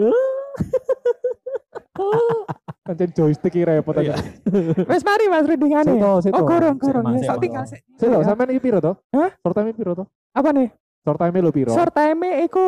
Pancen 2.87 3.11
joystick 3.15 3.55
iki 3.55 3.63
repot 3.63 3.95
Iya. 3.95 4.15
aja. 4.15 4.15
Wes 4.91 5.03
mari 5.07 5.25
Mas 5.31 5.47
rundingane. 5.47 5.87
Seto, 5.87 6.11
seto. 6.21 6.35
Oh, 6.35 6.45
gorong, 6.45 6.77
Sik, 6.77 6.83
gorong. 6.83 7.05
Mas, 7.07 7.23
Ya, 7.23 7.31
Mas. 7.31 7.39
tinggal 7.39 7.65
sik. 7.65 7.81
Ya. 8.03 8.19
sampean 8.27 8.51
iki 8.51 8.61
piro 8.61 8.79
to? 8.83 8.93
Hah? 9.15 9.31
Short 9.39 9.55
time 9.55 9.71
piro 9.71 9.93
to? 9.95 10.05
Apa 10.35 10.49
nih? 10.51 10.69
Short 11.03 11.19
time 11.19 11.35
lo 11.39 11.51
piro? 11.51 11.71
Short 11.71 11.95
time 11.95 12.19
iku 12.43 12.65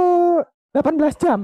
18 0.71 1.19
jam. 1.19 1.41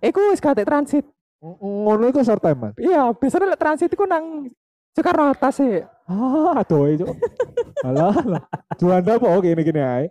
Iku 0.00 0.20
wis 0.30 0.40
gak 0.40 0.58
transit. 0.62 1.06
Ngono 1.40 2.04
iku 2.10 2.20
short 2.20 2.42
time, 2.42 2.58
Man. 2.58 2.72
Iya, 2.76 3.16
biasanya 3.16 3.54
lek 3.54 3.60
transit 3.60 3.88
iku 3.88 4.04
nang 4.04 4.50
Soekarno 4.92 5.30
Hatta 5.30 5.48
sih. 5.48 5.80
Ah, 6.04 6.60
aduh 6.60 6.90
itu. 6.90 7.06
Alah, 7.86 8.12
alah. 8.12 8.42
Juanda 8.76 9.16
apa 9.16 9.26
oke 9.30 9.48
ini 9.48 9.62
gini 9.62 9.80
ae. 9.80 10.10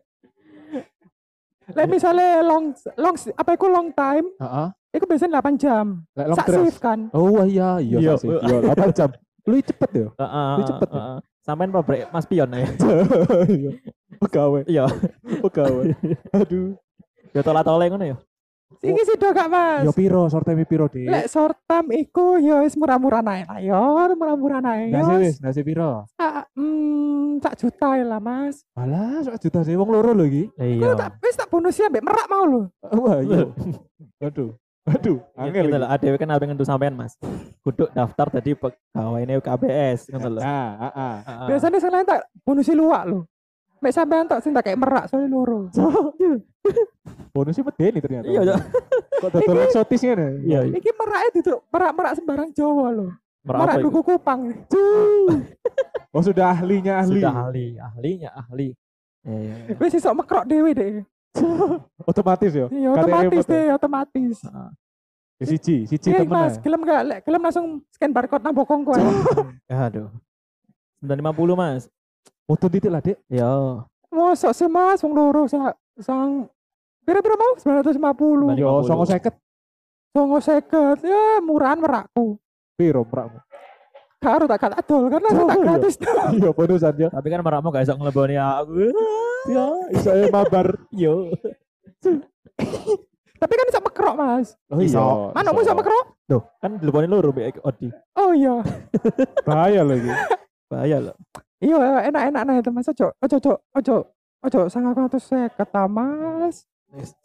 Lek 1.69 1.85
misalnya 1.85 2.41
long 2.41 2.73
long 2.97 3.13
apa 3.37 3.51
iku 3.53 3.69
long 3.69 3.93
time, 3.93 4.25
Heeh. 4.41 4.67
Iku 4.89 5.05
biasanya 5.05 5.39
8 5.39 5.55
jam. 5.55 5.85
Lek 6.13 6.27
long 6.27 6.37
Sak 6.37 6.47
dress. 6.47 6.61
shift 6.63 6.79
kan. 6.79 6.99
Oh 7.11 7.41
iya, 7.43 7.77
iya 7.77 7.97
Iya. 7.99 8.13
sih. 8.15 8.29
Iya, 8.29 8.57
8 8.73 8.93
jam. 8.93 9.09
Lu 9.43 9.55
cepet 9.59 9.89
ya? 9.91 10.07
Heeh. 10.13 10.51
Lu 10.55 10.63
cepet 10.65 10.89
ya? 10.89 10.99
heeh. 10.99 11.17
Sampean 11.39 11.69
pabrik 11.69 12.05
Mas 12.09 12.25
Pion 12.25 12.49
ya. 12.49 12.65
Iya. 13.49 13.71
Pegawai, 14.19 14.61
Iya. 14.65 14.85
pegawai. 15.39 15.85
Aduh. 16.35 16.75
Ya 17.31 17.41
tola-tole 17.41 17.87
ngono 17.87 18.05
ya. 18.05 18.17
Iki 18.79 19.01
sih 19.03 19.17
do 19.17 19.29
gak 19.29 19.49
Mas. 19.49 19.81
Yo 19.81 19.91
piro 19.91 20.29
short 20.29 20.45
time 20.45 20.61
piro, 20.61 20.85
Dik? 20.85 21.09
Lek 21.09 21.25
short 21.25 21.57
time 21.63 21.89
iku 21.95 22.37
ya 22.37 22.61
wis 22.61 22.73
murah-murah 22.73 23.19
naik 23.19 23.45
lah 23.45 23.59
yo, 23.59 23.81
murah-murah 24.13 24.61
naik. 24.61 24.93
Nasi 24.93 25.13
wis, 25.19 25.35
nasi 25.39 25.61
piro? 25.61 26.05
Sak 26.13 26.53
hmm, 26.53 27.41
sak 27.41 27.57
juta 27.57 27.97
ya 27.97 28.05
lah 28.05 28.21
Mas. 28.21 28.61
Alah, 28.73 29.19
sak 29.21 29.41
juta 29.41 29.63
sih 29.63 29.73
wong 29.73 29.89
loro 29.89 30.13
lho 30.13 30.23
iki. 30.23 30.43
Iku 30.53 30.85
Iya. 30.85 30.93
tak 30.95 31.17
wis 31.19 31.33
tak 31.33 31.49
bonusnya 31.49 31.89
ambek 31.89 32.05
merak 32.05 32.27
mau 32.29 32.45
lho. 32.45 32.61
Wah, 32.93 33.17
iya. 33.19 33.41
Aduh. 34.21 34.53
Aduh, 34.87 35.19
angel 35.35 35.65
Gitu 35.67 35.77
lah, 35.77 35.89
ADW 35.91 36.15
kan 36.15 36.29
apa 36.31 36.43
ngentu 36.47 36.63
sampean 36.63 36.95
Mas. 36.95 37.13
Kudu 37.61 37.91
daftar 37.91 38.31
tadi 38.31 38.55
pegawai 38.55 39.21
ini 39.21 39.37
KBS 39.43 40.09
ngono 40.15 40.27
lho. 40.37 40.39
Nah, 40.41 40.69
heeh. 40.87 41.15
Heeh. 41.27 41.47
Biasanya 41.51 41.77
sing 41.83 41.91
lain 41.91 42.05
tak 42.07 42.19
bonusi 42.47 42.73
luak 42.73 43.03
lho. 43.05 43.19
Mek 43.79 43.93
sampean 43.95 44.27
tok 44.27 44.41
sing 44.43 44.51
tak 44.51 44.67
kayak 44.67 44.79
merak 44.79 45.07
soalnya 45.07 45.29
loro. 45.31 45.67
Bonusnya 47.33 47.63
medeni 47.63 47.99
ternyata. 48.01 48.25
Iya, 48.27 48.41
Cok. 48.43 48.59
Kok 49.19 49.29
dodol 49.35 49.57
eksotis 49.67 50.01
ngene? 50.03 50.27
Iya. 50.43 50.59
Iki 50.67 50.91
merak 50.97 51.21
itu 51.31 51.53
merak-merak 51.69 52.13
sembarang 52.17 52.49
Jawa 52.51 52.87
lho. 52.91 53.07
Merapa 53.45 53.61
Merak 53.63 53.75
itu? 53.79 53.83
duku 53.87 53.99
kupang. 54.03 54.39
Oh, 56.09 56.25
sudah 56.25 56.57
ahlinya 56.57 57.05
ahli. 57.05 57.21
Sudah 57.21 57.33
ahli, 57.45 57.77
ahlinya 57.77 58.33
ahli. 58.33 58.73
Iya, 59.21 59.37
iya. 59.45 59.55
iya. 59.69 59.77
Wis 59.77 59.93
iso 59.93 60.09
mekrok 60.09 60.49
dhewe 60.49 60.73
deh. 60.73 61.05
Otomatis 62.09 62.51
ya. 62.51 62.65
Iya 62.69 62.89
otomatis 62.95 63.43
deh, 63.45 63.65
otomatis. 63.75 64.37
Heeh. 64.43 64.69
Ya, 65.39 65.45
siji, 65.47 65.75
siji 65.87 66.07
Iya 66.11 66.27
temen. 66.27 66.35
Mas, 66.35 66.59
gelem 66.59 66.81
gak 66.83 67.01
lek 67.07 67.19
gelem 67.23 67.41
langsung 67.47 67.65
scan 67.95 68.11
barcode 68.11 68.43
nang 68.43 68.55
bokongku 68.55 68.91
ae. 68.97 69.03
Aduh. 69.87 70.11
950 70.99 71.55
Mas. 71.55 71.87
Foto 72.43 72.65
titik 72.67 72.91
lah, 72.91 72.99
Dek. 72.99 73.15
Ya. 73.31 73.47
Mosok 74.11 74.51
sih 74.51 74.67
Mas 74.67 74.99
wong 75.05 75.13
loro 75.15 75.47
sa 75.47 75.77
sang 76.01 76.49
Pira-pira 77.09 77.33
mau 77.41 77.57
950. 77.57 78.53
Yo, 78.61 78.85
50. 78.85 78.89
songo 78.89 79.05
seket. 79.09 79.33
Songo 80.13 80.37
seket. 80.37 80.97
Ya 81.01 81.41
murahan 81.41 81.81
merakku. 81.81 82.37
Piro 82.77 83.01
merakmu? 83.01 83.41
Karo 84.19 84.43
tak 84.45 84.59
gak 84.59 84.75
adol 84.75 85.07
kan 85.07 85.21
langsung 85.23 85.47
tak 85.47 85.55
Oh, 85.55 85.63
iya. 85.63 85.67
gratis. 85.79 85.95
Iya, 86.35 86.49
bonusan 86.51 86.95
ya. 86.95 87.07
Tapi 87.07 87.27
kan 87.27 87.39
merakmu 87.39 87.71
gak 87.71 87.83
iso 87.87 87.95
ngeleboni 87.95 88.35
aku. 88.35 88.91
Ya, 89.55 89.65
iso 89.95 90.09
ae 90.11 90.27
mabar. 90.27 90.75
Yo. 90.91 91.31
Tapi 93.39 93.53
kan 93.55 93.65
iso 93.71 93.79
mekrok 93.79 94.13
Mas. 94.19 94.59
Oh 94.67 94.83
Iso. 94.83 95.31
Manukmu 95.31 95.63
iso 95.63 95.71
mekrok? 95.71 96.05
Tuh, 96.27 96.43
kan 96.59 96.75
dileboni 96.75 97.07
loro 97.07 97.31
mbek 97.31 97.63
Odi. 97.63 97.87
Oh 98.19 98.35
iya. 98.35 98.59
Bahaya 99.47 99.87
loh 99.87 99.95
iki. 99.95 100.11
Bahaya 100.67 100.97
loh. 100.99 101.15
Iya 101.63 101.79
enak-enak 102.11 102.41
nah 102.43 102.55
itu 102.59 102.69
Mas. 102.69 102.91
Ojo 102.91 103.15
ojo 103.15 103.39
ojo 103.39 103.55
ojo 103.71 103.95
ojo 104.43 104.59
sangat 104.67 104.99
ratus 104.99 105.23
seket 105.23 105.71
ta 105.71 105.87
Mas. 105.87 106.67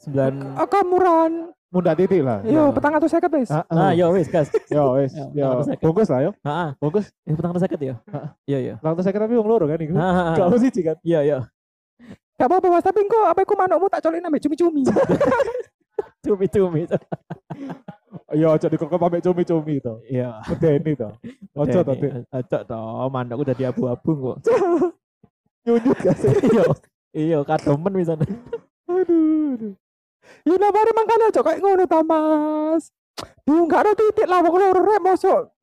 Sembilan. 0.00 0.32
Oh 0.60 0.84
murahan. 0.84 1.32
Munda 1.74 1.90
titik 1.98 2.22
lah. 2.22 2.38
Iya 2.46 2.70
petang 2.70 2.94
ratus 2.94 3.10
seket 3.10 3.30
wis. 3.34 3.50
Ah, 3.50 3.66
Nah, 3.66 3.90
ah. 3.90 3.92
yo 3.98 4.14
wis, 4.14 4.30
Gas. 4.30 4.46
Yo, 4.70 4.94
wis. 4.94 5.10
Ya, 5.34 5.50
Yo, 5.50 5.58
petang 5.58 5.82
bungkus 5.82 6.06
lah 6.06 6.20
yo. 6.22 6.30
Heeh. 6.46 6.68
Bungkus. 6.78 7.10
Eh, 7.26 7.34
petang 7.34 7.50
seket 7.58 7.80
ya? 7.82 7.94
Heeh. 8.06 8.28
Iya, 8.46 8.58
iya. 8.62 8.74
Lantas 8.78 9.02
seket 9.02 9.18
tapi 9.18 9.34
wong 9.34 9.50
loro 9.50 9.66
kan 9.66 9.82
iku. 9.82 9.98
Gak 9.98 10.62
siji 10.62 10.80
kan. 10.86 10.96
Iya, 11.02 11.20
iya. 11.26 11.38
Gak 12.38 12.46
apa-apa 12.46 12.66
Mas, 12.78 12.86
tapi 12.86 13.02
engko 13.02 13.26
apa 13.26 13.42
iku 13.42 13.54
manukmu 13.58 13.86
tak 13.90 14.02
colin 14.06 14.22
ambek 14.22 14.42
cumi-cumi. 14.42 14.82
Cumi-cumi. 16.26 16.82
Yo, 18.34 18.48
aja 18.54 18.66
dikokok 18.66 18.98
pamit 18.98 19.22
cumi-cumi 19.22 19.78
to. 19.82 20.02
Iya. 20.06 20.42
Medeni 20.46 20.94
to. 20.98 21.10
Ojo 21.58 21.78
to, 21.82 21.92
Dik. 21.94 22.26
Ojo 22.30 22.58
toh, 22.66 23.06
mandek 23.10 23.38
udah 23.38 23.54
di 23.54 23.64
abu-abu 23.66 24.10
kok. 24.14 24.36
Nyunyut 25.66 25.98
gak 26.02 26.16
sih? 26.22 26.30
Iya. 26.54 26.64
Iya, 27.14 27.38
kadomen 27.46 27.94
bisa. 27.94 28.14
Aduh. 29.02 29.54
aduh. 29.54 29.74
Ya 30.44 30.54
lah 30.56 30.70
mari 30.72 30.92
mangkane 30.94 31.24
aja 31.28 31.40
kayak 31.42 31.60
ngono 31.60 31.84
ta 31.84 32.00
Mas. 32.00 32.88
Duh 33.46 33.68
gak 33.70 33.86
ada 33.86 33.92
titik 33.94 34.26
lah 34.26 34.42
wong 34.42 34.56
loro 34.58 34.80
rek 34.82 35.00
mosok 35.04 35.54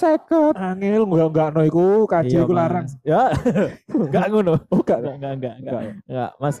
seket. 0.00 0.54
Angel 0.56 1.02
enggak 1.04 1.28
enggak 1.28 1.48
no 1.52 1.60
iku 1.66 1.84
kaji 2.08 2.34
Iya, 2.34 2.40
iku 2.46 2.52
larang. 2.54 2.86
Ya. 3.04 3.22
Enggak 3.94 4.26
ngono. 4.32 4.54
Oh, 4.72 4.80
enggak. 4.80 4.98
Enggak, 5.02 5.32
enggak, 5.36 5.54
enggak, 5.60 5.82
enggak. 6.06 6.30
Mas. 6.40 6.56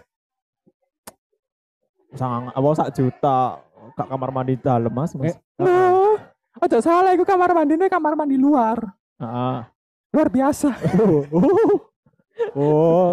Sangat 2.10 2.52
apa 2.58 2.68
sak 2.74 2.90
juta 2.98 3.38
kak 3.94 4.08
kamar 4.10 4.30
mandi 4.34 4.54
dalam, 4.58 4.92
Mas. 4.92 5.14
Mas. 5.14 5.34
Eh. 5.34 5.36
Loh, 5.62 6.18
aja 6.58 6.78
salah 6.82 7.14
iku 7.14 7.24
kamar 7.24 7.54
mandine 7.54 7.86
kamar 7.86 8.12
mandi 8.18 8.36
luar. 8.36 8.78
Heeh. 9.22 9.58
Luar 10.14 10.28
biasa. 10.28 10.70
Oh, 12.56 13.12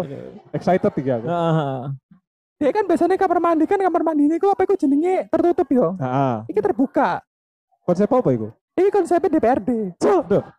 Excited 0.56 0.88
tiga 0.96 1.20
aku. 1.20 1.28
Heeh. 1.28 1.80
Dia 2.58 2.74
kan 2.74 2.84
biasanya 2.90 3.14
kamar 3.14 3.38
mandi 3.38 3.64
kan 3.70 3.78
kamar 3.78 4.02
mandi 4.02 4.26
ini 4.26 4.34
kok 4.34 4.50
apa 4.50 4.66
iku 4.66 4.74
jenenge 4.74 5.30
tertutup 5.30 5.68
yo. 5.70 5.94
Heeh. 5.94 6.34
Iki 6.50 6.58
terbuka. 6.58 7.22
Konsep 7.86 8.10
apa 8.10 8.28
iku? 8.34 8.50
Ini 8.74 8.90
konsepnya 8.90 9.30
DPRD. 9.30 9.70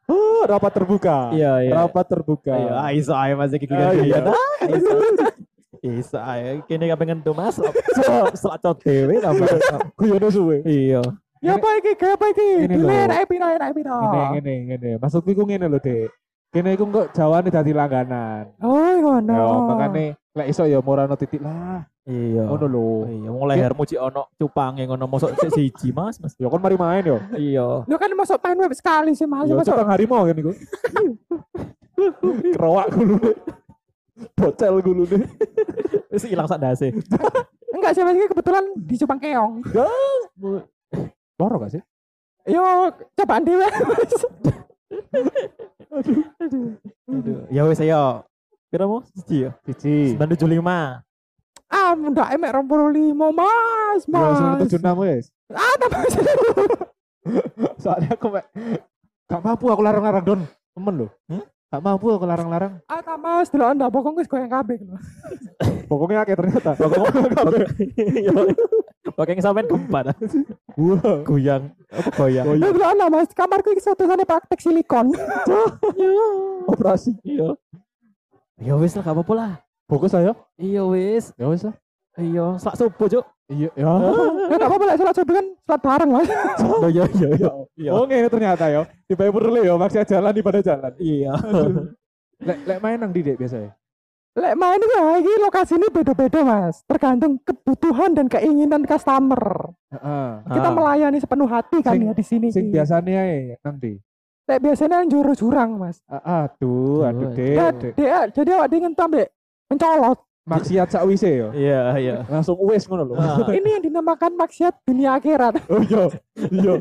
Oh, 0.08 0.44
rapat 0.48 0.72
terbuka. 0.80 1.32
Iya, 1.36 1.60
iya. 1.64 1.72
Rapat 1.76 2.06
terbuka. 2.08 2.52
Iya, 2.56 2.72
ah, 2.76 2.92
iso 2.96 3.12
ae 3.16 3.36
Mas 3.36 3.52
iki 3.52 3.68
Ah, 3.68 3.92
kan. 3.92 4.00
iya. 4.00 4.20
Iso. 4.76 4.92
Iso 5.80 6.18
ae. 6.20 6.64
Kene 6.68 6.88
kapengen 6.88 7.20
tuh 7.20 7.36
Mas. 7.36 7.60
Selacot 8.36 8.80
dhewe 8.80 9.20
ta, 9.20 9.36
Mas. 9.36 9.52
Suwe. 10.32 10.64
Iya. 10.64 11.04
Ya 11.40 11.56
apa 11.56 11.68
iki? 11.80 11.96
Kayak 11.96 12.16
apa 12.20 12.26
iki? 12.36 12.50
Ini 12.68 12.76
lho. 12.80 12.88
enak 12.92 13.24
pino 13.28 13.48
enak 13.48 13.70
pino. 13.72 13.96
Ngene 13.96 14.24
ngene 14.36 14.54
ngene. 14.68 14.90
Maksudku 15.00 15.32
iku 15.32 15.44
ngene 15.48 15.72
lho, 15.72 15.80
Dek. 15.80 16.12
Kene 16.50 16.74
iku 16.74 16.90
kok 16.90 17.14
jawane 17.14 17.54
dadi 17.54 17.78
langganan. 17.78 18.58
Oh, 18.58 18.98
ngono. 18.98 19.38
Ya, 19.38 19.46
makane 19.70 20.06
lek 20.34 20.50
iso 20.50 20.66
ya 20.66 20.82
murano 20.82 21.14
titik 21.14 21.46
lah. 21.46 21.86
Iya. 22.10 22.50
Ngono 22.50 22.66
lho. 22.66 22.90
Iya, 23.06 23.30
wong 23.30 23.46
lehermu 23.54 23.86
cik 23.86 24.02
ono 24.02 24.34
cupange 24.34 24.90
ngono 24.90 25.06
mosok 25.06 25.38
sik 25.38 25.54
siji, 25.54 25.94
Mas. 25.94 26.18
Mas. 26.18 26.34
Ya 26.42 26.50
kon 26.50 26.58
mari 26.58 26.74
main 26.74 27.06
yo. 27.06 27.22
Iya. 27.38 27.86
Lu 27.86 27.96
kan 28.02 28.10
masuk 28.18 28.42
main 28.42 28.58
web 28.58 28.74
sekali 28.74 29.14
sih 29.14 29.30
Mas. 29.30 29.46
Ya 29.46 29.54
Masuk 29.54 29.78
cetang 29.78 29.94
harimau 29.94 30.26
kan 30.26 30.42
iku. 30.42 30.52
Kerowak 32.58 32.98
gulune. 32.98 33.32
Bocel 34.34 34.76
gulune. 34.82 35.30
Wis 36.10 36.26
ilang 36.26 36.50
sak 36.50 36.66
dase. 36.66 36.90
enggak 37.78 37.94
sih 37.94 38.02
Mas 38.02 38.18
ini 38.18 38.26
kebetulan 38.26 38.66
di 38.74 38.98
Cupang 38.98 39.22
Keong. 39.22 39.54
Loro 41.38 41.56
gak 41.62 41.78
sih? 41.78 41.82
Yo 42.50 42.90
cobaan 43.14 43.46
dhewe. 43.46 43.70
Mas. 43.70 44.18
Aduh. 47.10 47.46
Ya 47.54 47.62
wis 47.66 47.82
ayo. 47.82 48.26
Pira 48.70 48.86
mau? 48.86 49.02
Siji 49.18 49.50
ya. 49.50 49.52
Siji. 49.66 50.14
975. 50.18 51.02
ah, 51.70 51.94
ndak 51.94 52.34
emek 52.34 52.52
25 52.66 53.14
Mas. 53.34 54.02
Ya 54.06 54.18
Mas. 54.18 54.58
tujuh 54.66 54.80
enam 54.82 54.98
wes. 55.06 55.30
Ah, 55.54 55.74
tambah 55.78 56.02
Soalnya 57.84 58.14
aku 58.18 58.28
mek 58.34 58.46
gak 59.30 59.42
mampu 59.46 59.66
aku 59.70 59.82
larang-larang 59.86 60.24
don. 60.26 60.42
Temen 60.74 60.94
lho. 61.06 61.08
Hmm? 61.30 61.46
Gak 61.70 61.82
mampu 61.86 62.10
aku 62.10 62.26
larang-larang. 62.26 62.82
Ah, 62.90 63.02
tambah 63.06 63.42
Mas, 63.42 63.50
delok 63.54 63.78
ndak 63.78 63.90
bokong 63.94 64.18
wis 64.18 64.30
goyang 64.30 64.50
kabeh. 64.50 64.82
Pokoknya 65.90 66.26
akeh 66.26 66.38
ternyata. 66.38 66.72
Iya. 67.98 68.34
Pakai 69.20 69.44
sampean 69.44 69.68
keempat. 69.68 70.16
Wah. 70.80 71.20
Goyang. 71.28 71.76
Apa 71.92 72.08
goyang? 72.16 72.46
Oh, 72.48 72.56
iya. 72.56 72.72
Delok 72.72 72.92
ndak 72.96 73.10
Mas, 73.12 73.30
kamarku 73.36 73.76
iki 73.76 73.84
satu-satunya 73.84 74.24
praktek 74.24 74.64
silikon. 74.64 75.12
Operasi. 76.72 77.20
Iya. 77.28 77.52
Ya 78.64 78.80
wis 78.80 78.96
lah, 78.96 79.04
gak 79.04 79.20
apa-apa 79.20 79.34
lah. 79.36 79.52
Fokus 79.92 80.16
ayo. 80.16 80.40
Iya 80.56 80.88
wis. 80.88 81.36
Ya 81.36 81.52
wis 81.52 81.68
lah. 81.68 81.76
Iya, 82.16 82.56
sak 82.64 82.80
subuh, 82.80 83.12
Cuk. 83.12 83.26
Iya, 83.52 83.68
ya. 83.76 83.92
Ya 83.92 84.56
enggak 84.56 84.70
apa-apa 84.72 84.86
lek 84.88 84.98
salat 85.04 85.16
subuh 85.20 85.34
kan 85.36 85.46
salat 85.68 85.82
bareng 85.82 86.10
Mas. 86.16 86.30
Oh 86.64 86.88
iya 86.88 87.04
iya 87.20 87.28
iya. 87.36 87.52
Iya. 87.76 87.92
Oh, 87.92 88.04
ngene 88.08 88.30
ternyata 88.32 88.66
ya. 88.72 88.88
Di 89.04 89.20
Purle 89.20 89.68
ya 89.68 89.74
maksudnya 89.76 90.08
jalan 90.08 90.32
di 90.32 90.42
pada 90.46 90.60
jalan. 90.64 90.94
Iya. 90.96 91.34
Lek 92.48 92.60
lek 92.64 92.80
main 92.80 92.96
nang 93.04 93.12
di 93.12 93.20
Dek 93.20 93.36
biasanya. 93.36 93.76
Lek 94.32 94.54
main 94.54 94.78
itu 94.78 94.88
ya, 94.88 95.18
ini 95.18 95.34
lokasi 95.42 95.74
ini 95.76 95.88
beda-beda 95.90 96.40
Mas. 96.42 96.86
Tergantung 96.86 97.42
kebutuhan 97.42 98.14
dan 98.14 98.30
keinginan 98.30 98.86
customer. 98.86 99.74
Heeh. 99.90 100.30
Kita 100.46 100.70
Ah. 100.70 100.76
melayani 100.76 101.18
sepenuh 101.18 101.50
hati 101.50 101.82
kan 101.82 101.98
Sing- 101.98 102.06
ya 102.06 102.14
di 102.14 102.24
sini. 102.24 102.48
Sing 102.54 102.70
biasanya 102.70 103.20
ae 103.20 103.58
nang 103.60 103.76
di. 103.76 103.98
Lek 104.46 104.60
biasanya 104.60 105.02
yang 105.02 105.10
juru 105.10 105.34
jurang 105.34 105.78
Mas. 105.78 106.02
Ah, 106.06 106.46
Aduh, 106.46 107.04
aduh. 107.04 107.34
Ya, 107.34 107.70
Dek. 107.72 107.94
dia, 107.94 108.30
jadi 108.30 108.50
awak 108.56 108.70
dengan 108.70 108.94
ambek 108.94 109.34
mencolot. 109.68 110.20
Maksiat 110.50 110.90
sakwise 110.90 111.30
ya. 111.30 111.50
Iya 111.54 111.82
iya. 112.02 112.16
Langsung 112.26 112.58
wes 112.66 112.90
ngono 112.90 113.06
lho. 113.06 113.16
Ah. 113.22 113.38
Ini 113.58 113.78
yang 113.78 113.84
dinamakan 113.86 114.34
maksiat 114.34 114.82
dunia 114.82 115.14
akhirat. 115.14 115.62
Oh 115.70 115.78
iya. 115.86 116.10
Iya. 116.50 116.74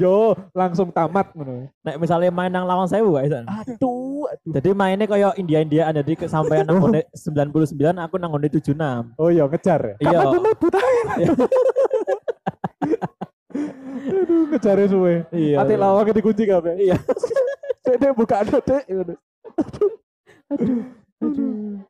Yo, 0.00 0.32
langsung 0.56 0.88
tamat 0.88 1.36
ngono. 1.36 1.68
Nek 1.84 2.00
misalnya 2.00 2.32
main 2.32 2.48
nang 2.48 2.64
Lawang 2.64 2.88
Sewu 2.88 3.12
gak 3.20 3.28
isan. 3.28 3.44
Aduh, 3.44 4.24
aduh. 4.24 4.52
Jadi 4.56 4.72
mainnya 4.72 5.04
kayak 5.04 5.36
India-Indiaan 5.36 5.92
jadi 6.00 6.24
sampai 6.24 6.64
nang 6.64 6.80
ngone 6.80 7.04
99 7.12 7.76
aku 8.00 8.16
nang 8.16 8.32
ngone 8.32 8.48
76. 8.48 8.72
Oh 9.20 9.28
iya, 9.28 9.44
ngejar 9.44 9.80
ya. 9.84 9.94
Iya. 10.00 10.18
mabut-mabut 10.24 10.72
Aduh, 14.00 14.48
ngejar 14.48 14.78
suwe. 14.88 15.28
Iya. 15.28 15.60
Ati 15.60 15.74
lawang 15.76 16.08
dikunci 16.16 16.48
kabeh. 16.48 16.80
Iya. 16.80 16.96
Dek, 17.84 17.96
dek 18.00 18.12
buka 18.16 18.40
dek, 18.48 18.64
dek. 18.64 18.82
Ngono. 18.88 19.14
Iya. 21.20 21.84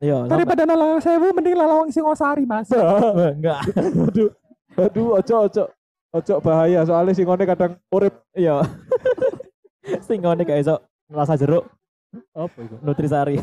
Sampai- 0.00 0.32
Daripada 0.32 0.62
nalawang 0.64 0.98
sewu 0.98 1.28
mending 1.30 1.54
lalawang 1.54 1.88
Singosari 1.88 2.44
Mas. 2.44 2.72
Enggak. 3.36 3.60
Aduh. 3.76 4.32
Aduh, 4.74 5.08
ojo 5.14 5.34
ojo. 5.44 5.64
Ojo 6.10 6.34
bahaya 6.40 6.82
soalnya 6.82 7.12
singone 7.12 7.44
kadang 7.44 7.76
urip. 7.88 8.24
Iya. 8.32 8.64
Sing 10.06 10.18
ngone 10.20 10.42
gak 10.42 10.58
iso 10.58 10.80
rasa 11.06 11.34
jeruk 11.34 11.68
Apa 12.32 12.58
itu? 12.58 12.74
Nutrisari. 12.80 13.36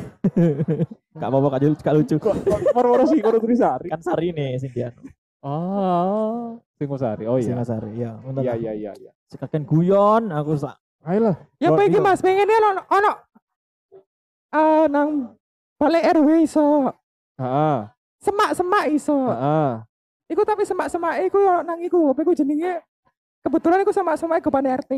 Gak 1.19 1.29
apa-apa 1.29 1.47
Kak 1.53 1.61
Jul- 1.61 1.79
Kak 1.79 1.93
lucu. 1.93 2.15
Kok 2.17 2.35
moro-moro 2.73 3.05
singone 3.05 3.39
Trisari? 3.39 3.87
Kan 3.87 4.03
sari 4.03 4.35
nih 4.35 4.59
sing 4.59 4.73
dia. 4.73 4.91
Ah, 5.39 6.51
Singosari. 6.75 7.23
Oh 7.25 7.39
iya. 7.39 7.55
Sari. 7.63 7.95
Iya. 7.95 8.19
Iya, 8.35 8.53
iya, 8.57 8.71
iya, 8.73 8.91
iya. 8.93 9.11
Sekaken 9.27 9.63
guyon 9.63 10.33
aku 10.33 10.57
sak 10.57 10.75
Ayolah. 11.05 11.39
Ya 11.61 11.71
iya. 11.71 11.99
Mas? 12.01 12.19
Pengennya 12.19 12.59
ono 12.59 12.81
ono 12.89 13.11
eh 14.47 14.85
nang 14.87 15.09
balik 15.77 16.03
RW 16.17 16.29
iso. 16.43 16.89
Heeh. 17.37 17.77
Semak-semak 18.17 18.85
iso. 18.89 19.13
Heeh. 19.13 19.71
Iku 20.27 20.41
tapi 20.43 20.67
semak-semak 20.67 21.23
iku 21.23 21.39
nang 21.63 21.79
iku, 21.79 22.11
apa 22.11 22.19
iku 22.19 22.35
jenenge 22.35 22.83
kebetulan 23.39 23.79
iku 23.85 23.95
semak-semak 23.95 24.43
iku 24.43 24.51
pan 24.51 24.67
RT. 24.67 24.91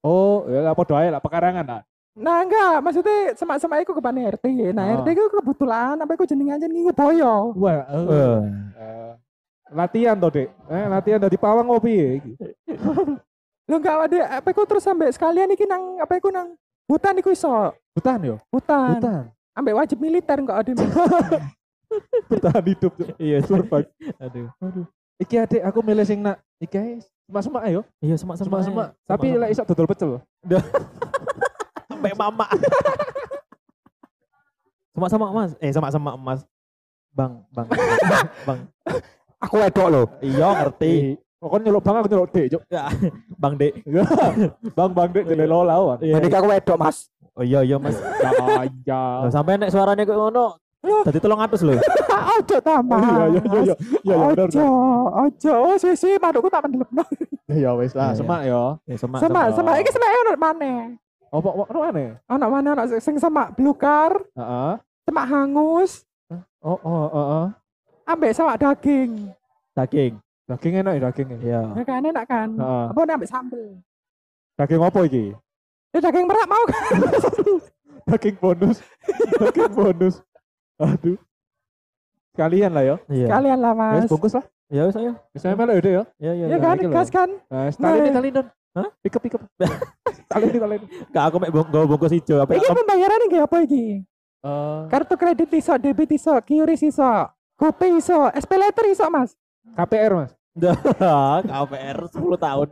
Oh, 0.00 0.48
ya 0.48 0.64
lah 0.64 0.72
padha 0.72 1.04
ae 1.04 1.12
lah 1.12 1.20
pekarangan 1.20 1.66
lah. 1.66 1.82
Nah 2.16 2.42
enggak, 2.42 2.80
maksudnya 2.80 3.36
semak-semak 3.36 3.84
iku 3.84 3.92
kepan 3.92 4.16
RT. 4.16 4.72
Nah, 4.72 4.88
Ah. 4.88 4.96
RT 5.04 5.12
iku 5.12 5.28
kebetulan 5.36 6.00
apa 6.00 6.12
iku 6.16 6.24
jenenge 6.24 6.56
aja 6.56 6.66
ngingu 6.66 6.96
boyo. 6.96 7.52
Wah, 7.60 7.84
eh. 7.86 8.40
Eh, 8.80 9.10
latihan 9.70 10.16
toh, 10.16 10.30
Dek. 10.32 10.48
Eh, 10.48 10.86
latihan 10.88 11.20
dari 11.20 11.36
pawang 11.36 11.66
ngopi 11.68 11.94
iki. 12.18 12.32
Lu 13.70 13.78
enggak 13.78 14.10
ada 14.10 14.42
apa 14.42 14.48
iku 14.50 14.66
terus 14.66 14.82
sampai 14.82 15.12
sekalian 15.14 15.54
iki 15.54 15.62
nang 15.68 16.00
apa 16.02 16.18
iku 16.18 16.32
nang 16.32 16.56
hutan 16.90 17.20
iku 17.20 17.30
iso. 17.30 17.70
Hutan 17.94 18.18
yo. 18.24 18.36
Hutan. 18.50 18.96
Hutan. 18.98 19.22
Ambek 19.54 19.74
wajib 19.76 19.98
militer 19.98 20.38
enggak 20.38 20.58
ada. 20.62 20.72
Bertahan 22.30 22.64
hidup. 22.70 22.92
Iya. 23.18 23.42
Survive. 23.42 23.90
Aduh. 24.22 24.46
Aduh. 24.62 24.86
Iki 25.20 25.34
adek 25.36 25.62
aku 25.66 25.78
milih 25.84 26.06
sing 26.06 26.22
nak 26.22 26.40
iki 26.62 26.78
ae 26.78 26.92
semak-semak 27.28 27.62
ayo. 27.66 27.80
Iya 28.00 28.16
semak-semak. 28.16 28.62
Semak-semak. 28.62 28.88
Tapi 29.04 29.26
lek 29.36 29.50
iso 29.52 29.62
dodol 29.66 29.90
pecel. 29.90 30.10
sampai 31.90 32.14
mama. 32.20 32.46
Semak-semak 34.94 35.30
Mas. 35.34 35.50
Eh 35.58 35.70
semak-semak 35.74 36.14
Mas. 36.18 36.40
Bang, 37.10 37.42
bang. 37.50 37.66
bang. 38.46 38.58
Aku 39.42 39.58
wedok 39.58 39.88
loh. 39.90 40.06
Iya 40.22 40.62
ngerti. 40.62 41.18
Pokoknya 41.40 41.72
nyeluk 41.72 41.82
bang 41.82 41.96
aku 41.96 42.08
nyeluk 42.12 42.30
dek, 42.30 42.46
Cuk. 42.52 42.62
Bang 43.40 43.54
Dek. 43.56 43.72
bang 44.76 44.90
bang 44.92 45.08
dek 45.08 45.24
dele 45.24 45.44
lo 45.48 45.64
lawan. 45.64 45.98
Iya. 46.04 46.20
aku 46.20 46.48
wedok, 46.52 46.78
Mas. 46.78 47.08
Oh 47.34 47.44
iya 47.44 47.60
iya 47.62 47.76
Mas. 47.78 47.96
Ya, 48.20 48.30
ya. 48.84 49.00
Lah, 49.26 49.30
sampai 49.30 49.56
nek 49.56 49.70
suaranya 49.70 50.02
kayak 50.02 50.18
ngono. 50.18 50.58
Tadi 50.80 51.18
tolong 51.20 51.40
atus 51.40 51.60
loh. 51.60 51.76
Ojo 52.40 52.56
ta, 52.60 52.80
Mas. 52.80 53.00
Iya, 53.00 53.10
iya, 53.10 53.26
iya, 53.26 53.40
iya. 53.40 53.60
Iya, 53.60 53.74
iya, 54.04 54.14
benar. 54.32 54.48
Ojo, 54.48 54.68
ojo. 55.28 55.52
Oh, 55.60 55.76
sisi 55.76 56.16
madukku 56.16 56.48
tak 56.48 56.64
mendelepno. 56.66 57.04
Ya 57.50 57.74
wes 57.74 57.98
lah, 57.98 58.14
Iya, 58.14 58.22
semak 58.22 58.40
yo. 58.46 58.62
Ya, 58.86 58.94
semak. 58.94 59.18
Semak, 59.18 59.44
semak 59.58 59.74
iki 59.82 59.90
semak 59.90 60.08
ono 60.14 60.32
mana? 60.38 60.72
Apa 61.30 61.48
apa 61.50 61.78
mana? 61.90 62.04
Ono 62.30 62.46
mana 62.46 62.68
ono 62.78 62.82
sing 63.02 63.18
semak 63.18 63.58
blukar, 63.58 64.14
Heeh. 64.38 64.72
semak 65.02 65.26
hangus, 65.26 66.06
Oh, 66.62 66.78
oh, 66.78 67.06
oh, 67.10 67.26
oh. 67.40 67.46
ambek 68.06 68.38
semak 68.38 68.54
daging. 68.54 69.34
Daging. 69.74 70.14
Daging 70.46 70.72
enak 70.78 70.92
ya 70.94 71.00
daging. 71.10 71.28
ya? 71.30 71.38
Iya. 71.42 71.62
Ya 71.74 71.82
kan 71.82 72.02
enak 72.04 72.24
kan? 72.26 72.48
Apa 72.54 72.98
nek 73.02 73.16
ambek 73.18 73.30
sambel? 73.30 73.82
Daging 74.54 74.80
apa 74.82 75.00
iki? 75.10 75.24
Ya 75.90 75.98
daging 75.98 76.26
merak 76.26 76.46
mau 76.46 76.62
kan? 76.70 76.82
Daging 78.10 78.36
bonus. 78.38 78.78
daging 79.38 79.70
bonus. 79.70 80.14
Aduh. 80.78 81.18
Sekalian 82.32 82.70
lah 82.72 82.82
yo. 82.82 82.96
Iya. 83.06 83.26
Kalian 83.28 83.58
lah, 83.58 83.72
Wes 83.74 84.06
Mas. 84.06 84.10
bungkus 84.10 84.34
lah. 84.34 84.44
Ya 84.70 84.82
wis 84.86 84.94
ayo. 84.94 85.12
Bisa 85.30 85.50
melok 85.54 85.74
ya, 85.74 85.82
Dek, 85.82 85.92
yo. 85.92 86.02
Ya 86.18 86.32
ya. 86.32 86.46
Ya 86.46 86.56
ya. 86.56 86.58
kan, 86.58 86.76
gas 86.90 87.08
kan? 87.10 87.28
Nah, 87.50 87.70
tali 87.70 87.98
ini 88.02 88.10
tali 88.10 88.28
don. 88.30 88.46
Hah? 88.70 88.88
Pick 89.02 89.14
up 89.14 89.22
pick 89.22 89.34
up. 89.34 89.42
tali 90.26 90.44
ini 90.50 90.58
tali 90.58 90.74
ini. 90.78 90.86
Kak 91.10 91.22
aku 91.26 91.36
mek 91.42 91.50
bong- 91.50 91.68
nggawa 91.68 91.86
bungkus 91.86 92.14
ijo 92.14 92.38
apa 92.38 92.54
Iki 92.54 92.70
pembayaran 92.70 93.26
iki 93.26 93.38
apa 93.42 93.56
iki? 93.66 93.84
Eh, 94.40 94.80
Kartu 94.88 95.14
kredit 95.18 95.50
iso, 95.52 95.74
debit 95.76 96.10
iso, 96.16 96.32
QRIS 96.32 96.82
iso, 96.86 97.10
GoPay 97.60 97.98
iso, 98.00 98.30
SP 98.32 98.56
letter 98.56 98.86
iso, 98.88 99.04
Mas. 99.10 99.36
KPR 99.76 100.12
mas. 100.16 100.32
KPR 101.50 101.98
10 102.08 102.16
tahun. 102.40 102.68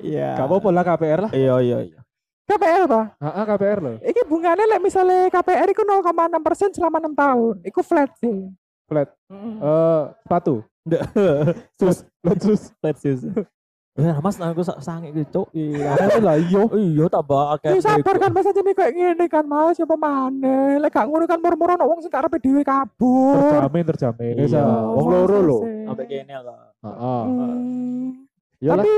Iya. 0.00 0.38
Gak 0.38 0.46
apa-apa 0.46 0.68
lah 0.70 0.84
KPR 0.86 1.20
lah. 1.28 1.30
Iya 1.34 1.54
iya 1.62 1.78
iya. 1.82 2.00
KPR 2.46 2.82
ta? 2.86 3.02
Heeh, 3.18 3.44
KPR 3.44 3.78
loh. 3.82 3.96
Iki 3.98 4.22
bunganya 4.30 4.64
lek 4.70 4.80
misalnya 4.80 5.26
KPR 5.34 5.68
iku 5.74 5.82
0,6% 5.82 6.78
selama 6.78 7.02
6 7.02 7.18
tahun. 7.18 7.54
Iku 7.66 7.80
flat 7.82 8.10
sih. 8.22 8.38
Flat. 8.86 9.10
Eh, 9.34 10.02
sepatu. 10.22 10.62
Sus, 11.78 12.06
Sus. 12.38 12.62
let's 12.78 13.02
sus. 13.02 13.26
Ya 13.96 14.20
Mas 14.20 14.36
aku 14.36 14.60
sange 14.60 15.08
iki 15.08 15.24
cuk. 15.32 15.48
Iya. 15.56 15.96
Apa 15.96 16.20
lah 16.20 16.36
iyo. 16.36 16.68
Iya 16.76 17.08
tambah 17.08 17.56
akeh. 17.56 17.72
Ya 17.72 17.80
sabar 17.80 18.20
kan 18.20 18.28
Mas 18.28 18.44
aja 18.44 18.60
nih 18.60 18.76
kayak 18.76 18.92
gini 18.92 19.24
kan 19.24 19.48
Mas, 19.48 19.80
ya 19.80 19.88
mana? 19.88 20.76
Lek 20.76 20.92
gak 20.92 21.08
ngono 21.08 21.24
kan 21.24 21.40
murmur 21.40 21.80
ono 21.80 21.88
wong 21.88 22.04
sing 22.04 22.12
karepe 22.12 22.36
dhewe 22.36 22.60
kabur. 22.60 23.40
Terjamin 23.40 23.84
terjamin. 23.88 24.34
Iya. 24.36 24.68
Wong 24.92 25.06
loro 25.08 25.38
lho. 25.40 25.58
Sampai 25.88 26.04
kene 26.12 26.36
lah. 26.44 26.76
Heeh. 26.84 28.25
Hmm. 28.56 28.64
Ya 28.64 28.72
lah. 28.72 28.84
Tapi 28.84 28.92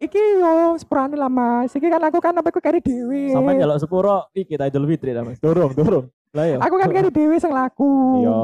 iki 0.00 0.20
yo 0.40 0.52
sepurane 0.76 1.16
lah 1.16 1.30
Mas. 1.30 1.70
Iki 1.74 1.86
kan 1.86 2.02
aku 2.02 2.18
kan 2.18 2.34
apa 2.34 2.48
aku 2.50 2.60
kari 2.60 2.80
dhewe. 2.82 3.30
Sampai 3.30 3.58
njaluk 3.58 3.78
sepuro 3.78 4.26
iki 4.32 4.54
ta 4.58 4.66
Idul 4.66 4.86
Fitri 4.90 5.14
ta 5.14 5.22
Mas. 5.22 5.38
Dorong, 5.38 5.72
dorong. 5.74 6.06
Lah 6.34 6.44
ya. 6.46 6.56
Aku 6.62 6.74
kan 6.78 6.90
kari 6.90 7.10
dhewe 7.10 7.36
sing 7.38 7.52
laku. 7.54 8.24
Iya. 8.24 8.38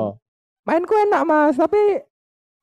Mainku 0.66 0.94
enak 0.98 1.22
Mas, 1.22 1.54
tapi 1.54 1.78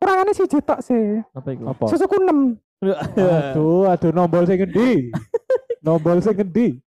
kurangannya 0.03 0.35
siji 0.35 0.59
tok 0.59 0.83
sih. 0.83 1.23
Apa 1.31 1.47
iku? 1.55 1.63
Apa? 1.71 1.85
Susuku 1.87 2.19
6. 2.19 2.59
Aduh, 2.83 3.87
aduh 3.87 4.11
nombol 4.11 4.43
sing 4.43 4.59
ngendi? 4.59 5.07
nombol 5.87 6.19
sing 6.19 6.35
ngendi? 6.35 6.83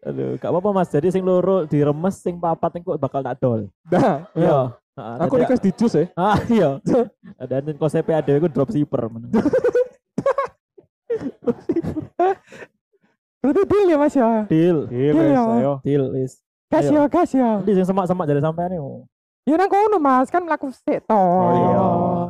Aduh, 0.00 0.40
gak 0.40 0.48
apa-apa 0.48 0.72
Mas. 0.72 0.88
Jadi 0.88 1.12
sing 1.12 1.20
loro 1.20 1.68
diremes, 1.68 2.16
sing 2.16 2.40
papat 2.40 2.80
engko 2.80 2.96
bakal 2.96 3.20
tak 3.20 3.36
dol. 3.36 3.68
Nah, 3.92 4.24
Iya. 4.32 4.72
Heeh, 4.98 5.16
Aku 5.22 5.34
dikasih 5.38 5.62
di 5.62 5.72
jus 5.78 5.94
ya. 5.94 6.04
Ah 6.18 6.38
iya. 6.50 6.70
Dan 7.50 7.70
konsepnya 7.78 8.18
ada 8.18 8.32
itu 8.34 8.48
dropshipper. 8.50 9.06
Berarti 13.38 13.62
deal 13.64 13.86
ya 13.86 13.96
Mas 13.96 14.14
ya. 14.14 14.30
Deal. 14.46 14.78
Iya, 14.90 15.10
Iya. 15.14 15.14
wes, 15.14 15.56
ayo. 15.56 15.72
Deal 15.82 16.04
is. 16.18 16.32
Gas 16.68 16.84
Ayo. 16.84 16.92
ya, 16.92 17.02
gas 17.08 17.30
ya. 17.32 17.50
Nanti 17.62 17.72
sing 17.72 17.86
semak-semak 17.86 18.26
dari 18.26 18.40
sampean 18.42 18.68
nih. 18.70 18.80
Oh 18.82 19.06
Ya 19.48 19.56
nang 19.56 19.72
kono 19.72 19.96
Mas, 19.96 20.28
kan 20.28 20.44
mlaku 20.44 20.68
sik 20.68 21.08
to. 21.08 21.16
Oh, 21.16 21.48
iya. 21.56 21.80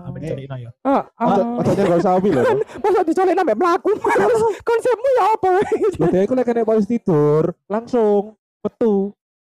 Amin 0.07 0.22
Eh. 0.22 0.29
colina 0.31 0.55
ya. 0.55 0.70
Ah, 0.87 1.03
Ojo 1.18 1.40
ah. 1.42 1.59
ojo 1.59 1.70
nyergol 1.74 1.98
sapi 1.98 2.29
lho. 2.31 2.42
Masa 2.79 3.03
dicolek 3.03 3.35
nambah 3.35 3.57
mlaku. 3.59 3.90
Mas? 3.98 4.22
Konsepmu 4.70 5.09
ya 5.18 5.24
apa? 5.35 5.51
Lho 5.98 6.07
dia 6.14 6.22
iku 6.22 6.38
lek 6.38 6.46
kene 6.46 6.62
polis 6.62 6.87
tidur, 6.87 7.51
langsung 7.66 8.38
metu, 8.62 9.11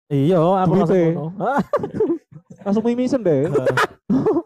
Iya, 0.07 0.39
aku 0.39 0.73
langsung 0.73 0.97
ngono. 1.03 1.25
Ah, 1.43 1.59
langsung 2.71 2.85
mimisen 2.87 3.27
deh. 3.27 3.51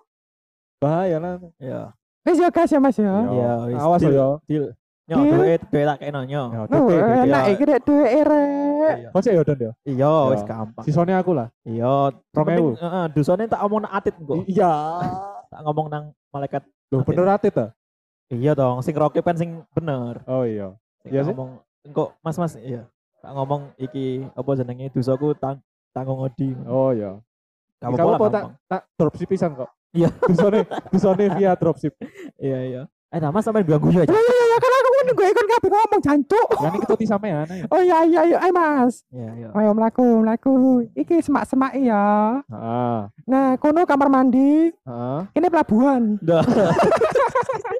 Bahaya 0.83 1.21
lah. 1.21 1.37
Iya. 1.61 1.92
Wis 2.23 2.39
ya 2.39 2.49
gas 2.55 2.71
ya 2.71 2.79
Mas 2.79 2.97
ya. 2.99 3.03
Iya. 3.07 3.19
Iya, 3.35 3.53
wis. 3.67 3.81
Awas 3.83 4.01
ya. 4.03 4.29
Deal. 4.47 4.67
Nyo, 5.03 5.17
Iya. 5.19 5.35
duit 5.35 5.61
duit 5.67 5.87
tak 5.91 5.97
kena 5.99 6.21
nyo. 6.23 6.43
Ya, 6.55 6.61
titik. 6.71 6.99
enak 7.03 7.43
iya. 7.43 7.53
iki 7.59 7.65
rek 7.67 7.81
duwe 7.83 8.07
rek. 8.23 8.95
Iya. 9.03 9.09
Kok 9.11 9.21
sih 9.27 9.31
ya 9.35 9.43
Don 9.43 9.59
ya? 9.59 9.73
Iya, 9.83 10.13
wis 10.31 10.43
Ya. 10.43 10.47
gampang. 10.47 10.85
Sisone 10.87 11.13
aku 11.19 11.33
lah. 11.35 11.49
Iya, 11.67 11.95
Rong 12.15 12.47
penting, 12.47 12.63
ewu. 12.63 12.71
heeh, 12.79 13.05
dosane 13.11 13.45
tak 13.51 13.61
omong 13.67 13.81
nang 13.83 13.93
atit 13.99 14.15
kok. 14.15 14.37
Iya. 14.47 14.73
Tak 15.51 15.61
ngomong 15.67 15.87
nang 15.91 16.05
malaikat. 16.31 16.63
Loh 16.95 17.03
bener 17.03 17.27
atit 17.35 17.51
ta? 17.51 17.67
Iya 18.31 18.55
dong, 18.55 18.79
sing 18.81 18.95
rokep 18.95 19.21
kan 19.27 19.37
sing 19.37 19.67
bener. 19.75 20.23
Oh 20.31 20.47
iya. 20.47 20.73
Iya 21.03 21.27
tak 21.27 21.27
sih. 21.27 21.35
ngomong 21.35 21.51
kok 21.91 22.09
Mas 22.23 22.37
Mas 22.39 22.55
iya. 22.63 22.87
Tak 23.19 23.33
ngomong 23.35 23.75
iki 23.77 24.23
apa 24.33 24.51
jenenge 24.55 24.87
dosaku 24.95 25.35
tang 25.35 25.59
tanggung 25.91 26.23
odi. 26.23 26.55
Oh 26.71 26.95
iya. 26.95 27.19
Kamu 27.83 27.99
lah, 27.99 28.31
tak 28.31 28.45
tak 28.71 28.83
dropship 28.95 29.27
pisan 29.27 29.59
kok. 29.59 29.67
Iya. 29.92 30.09
Dusone 30.28 30.64
dusone 30.88 31.24
via 31.37 31.52
dropship. 31.57 31.92
Iya 32.40 32.59
iya. 32.64 32.83
Eh, 33.12 33.20
nah 33.20 33.28
Mas 33.28 33.44
sampe 33.44 33.61
ganggu 33.61 33.92
ya. 33.92 34.09
Ya 34.09 34.16
ya 34.16 34.44
ya 34.48 34.57
kan 34.57 34.72
aku 34.72 34.88
ngono 34.88 35.11
gue 35.12 35.26
ikut 35.37 35.44
kabeh 35.44 35.68
ngomong 35.68 36.00
jancuk. 36.00 36.48
Ya 36.64 36.68
ini 36.72 36.78
ketuti 36.81 37.05
sampean 37.05 37.44
ayo. 37.44 37.64
Oh 37.68 37.85
iya 37.85 38.09
iya 38.09 38.20
iya, 38.24 38.37
ayo 38.40 38.52
Mas. 38.57 39.05
Iya 39.12 39.31
iya. 39.37 39.48
Ayo 39.52 39.70
mlaku 39.76 40.24
mlaku. 40.24 40.52
Iki 40.96 41.20
semak-semak 41.20 41.76
ya. 41.76 42.40
Heeh. 42.48 42.98
Nah, 43.28 43.61
kono 43.61 43.85
kamar 43.85 44.09
mandi, 44.09 44.72
Heeh. 44.72 45.20
ini 45.37 45.46
pelabuhan. 45.52 46.16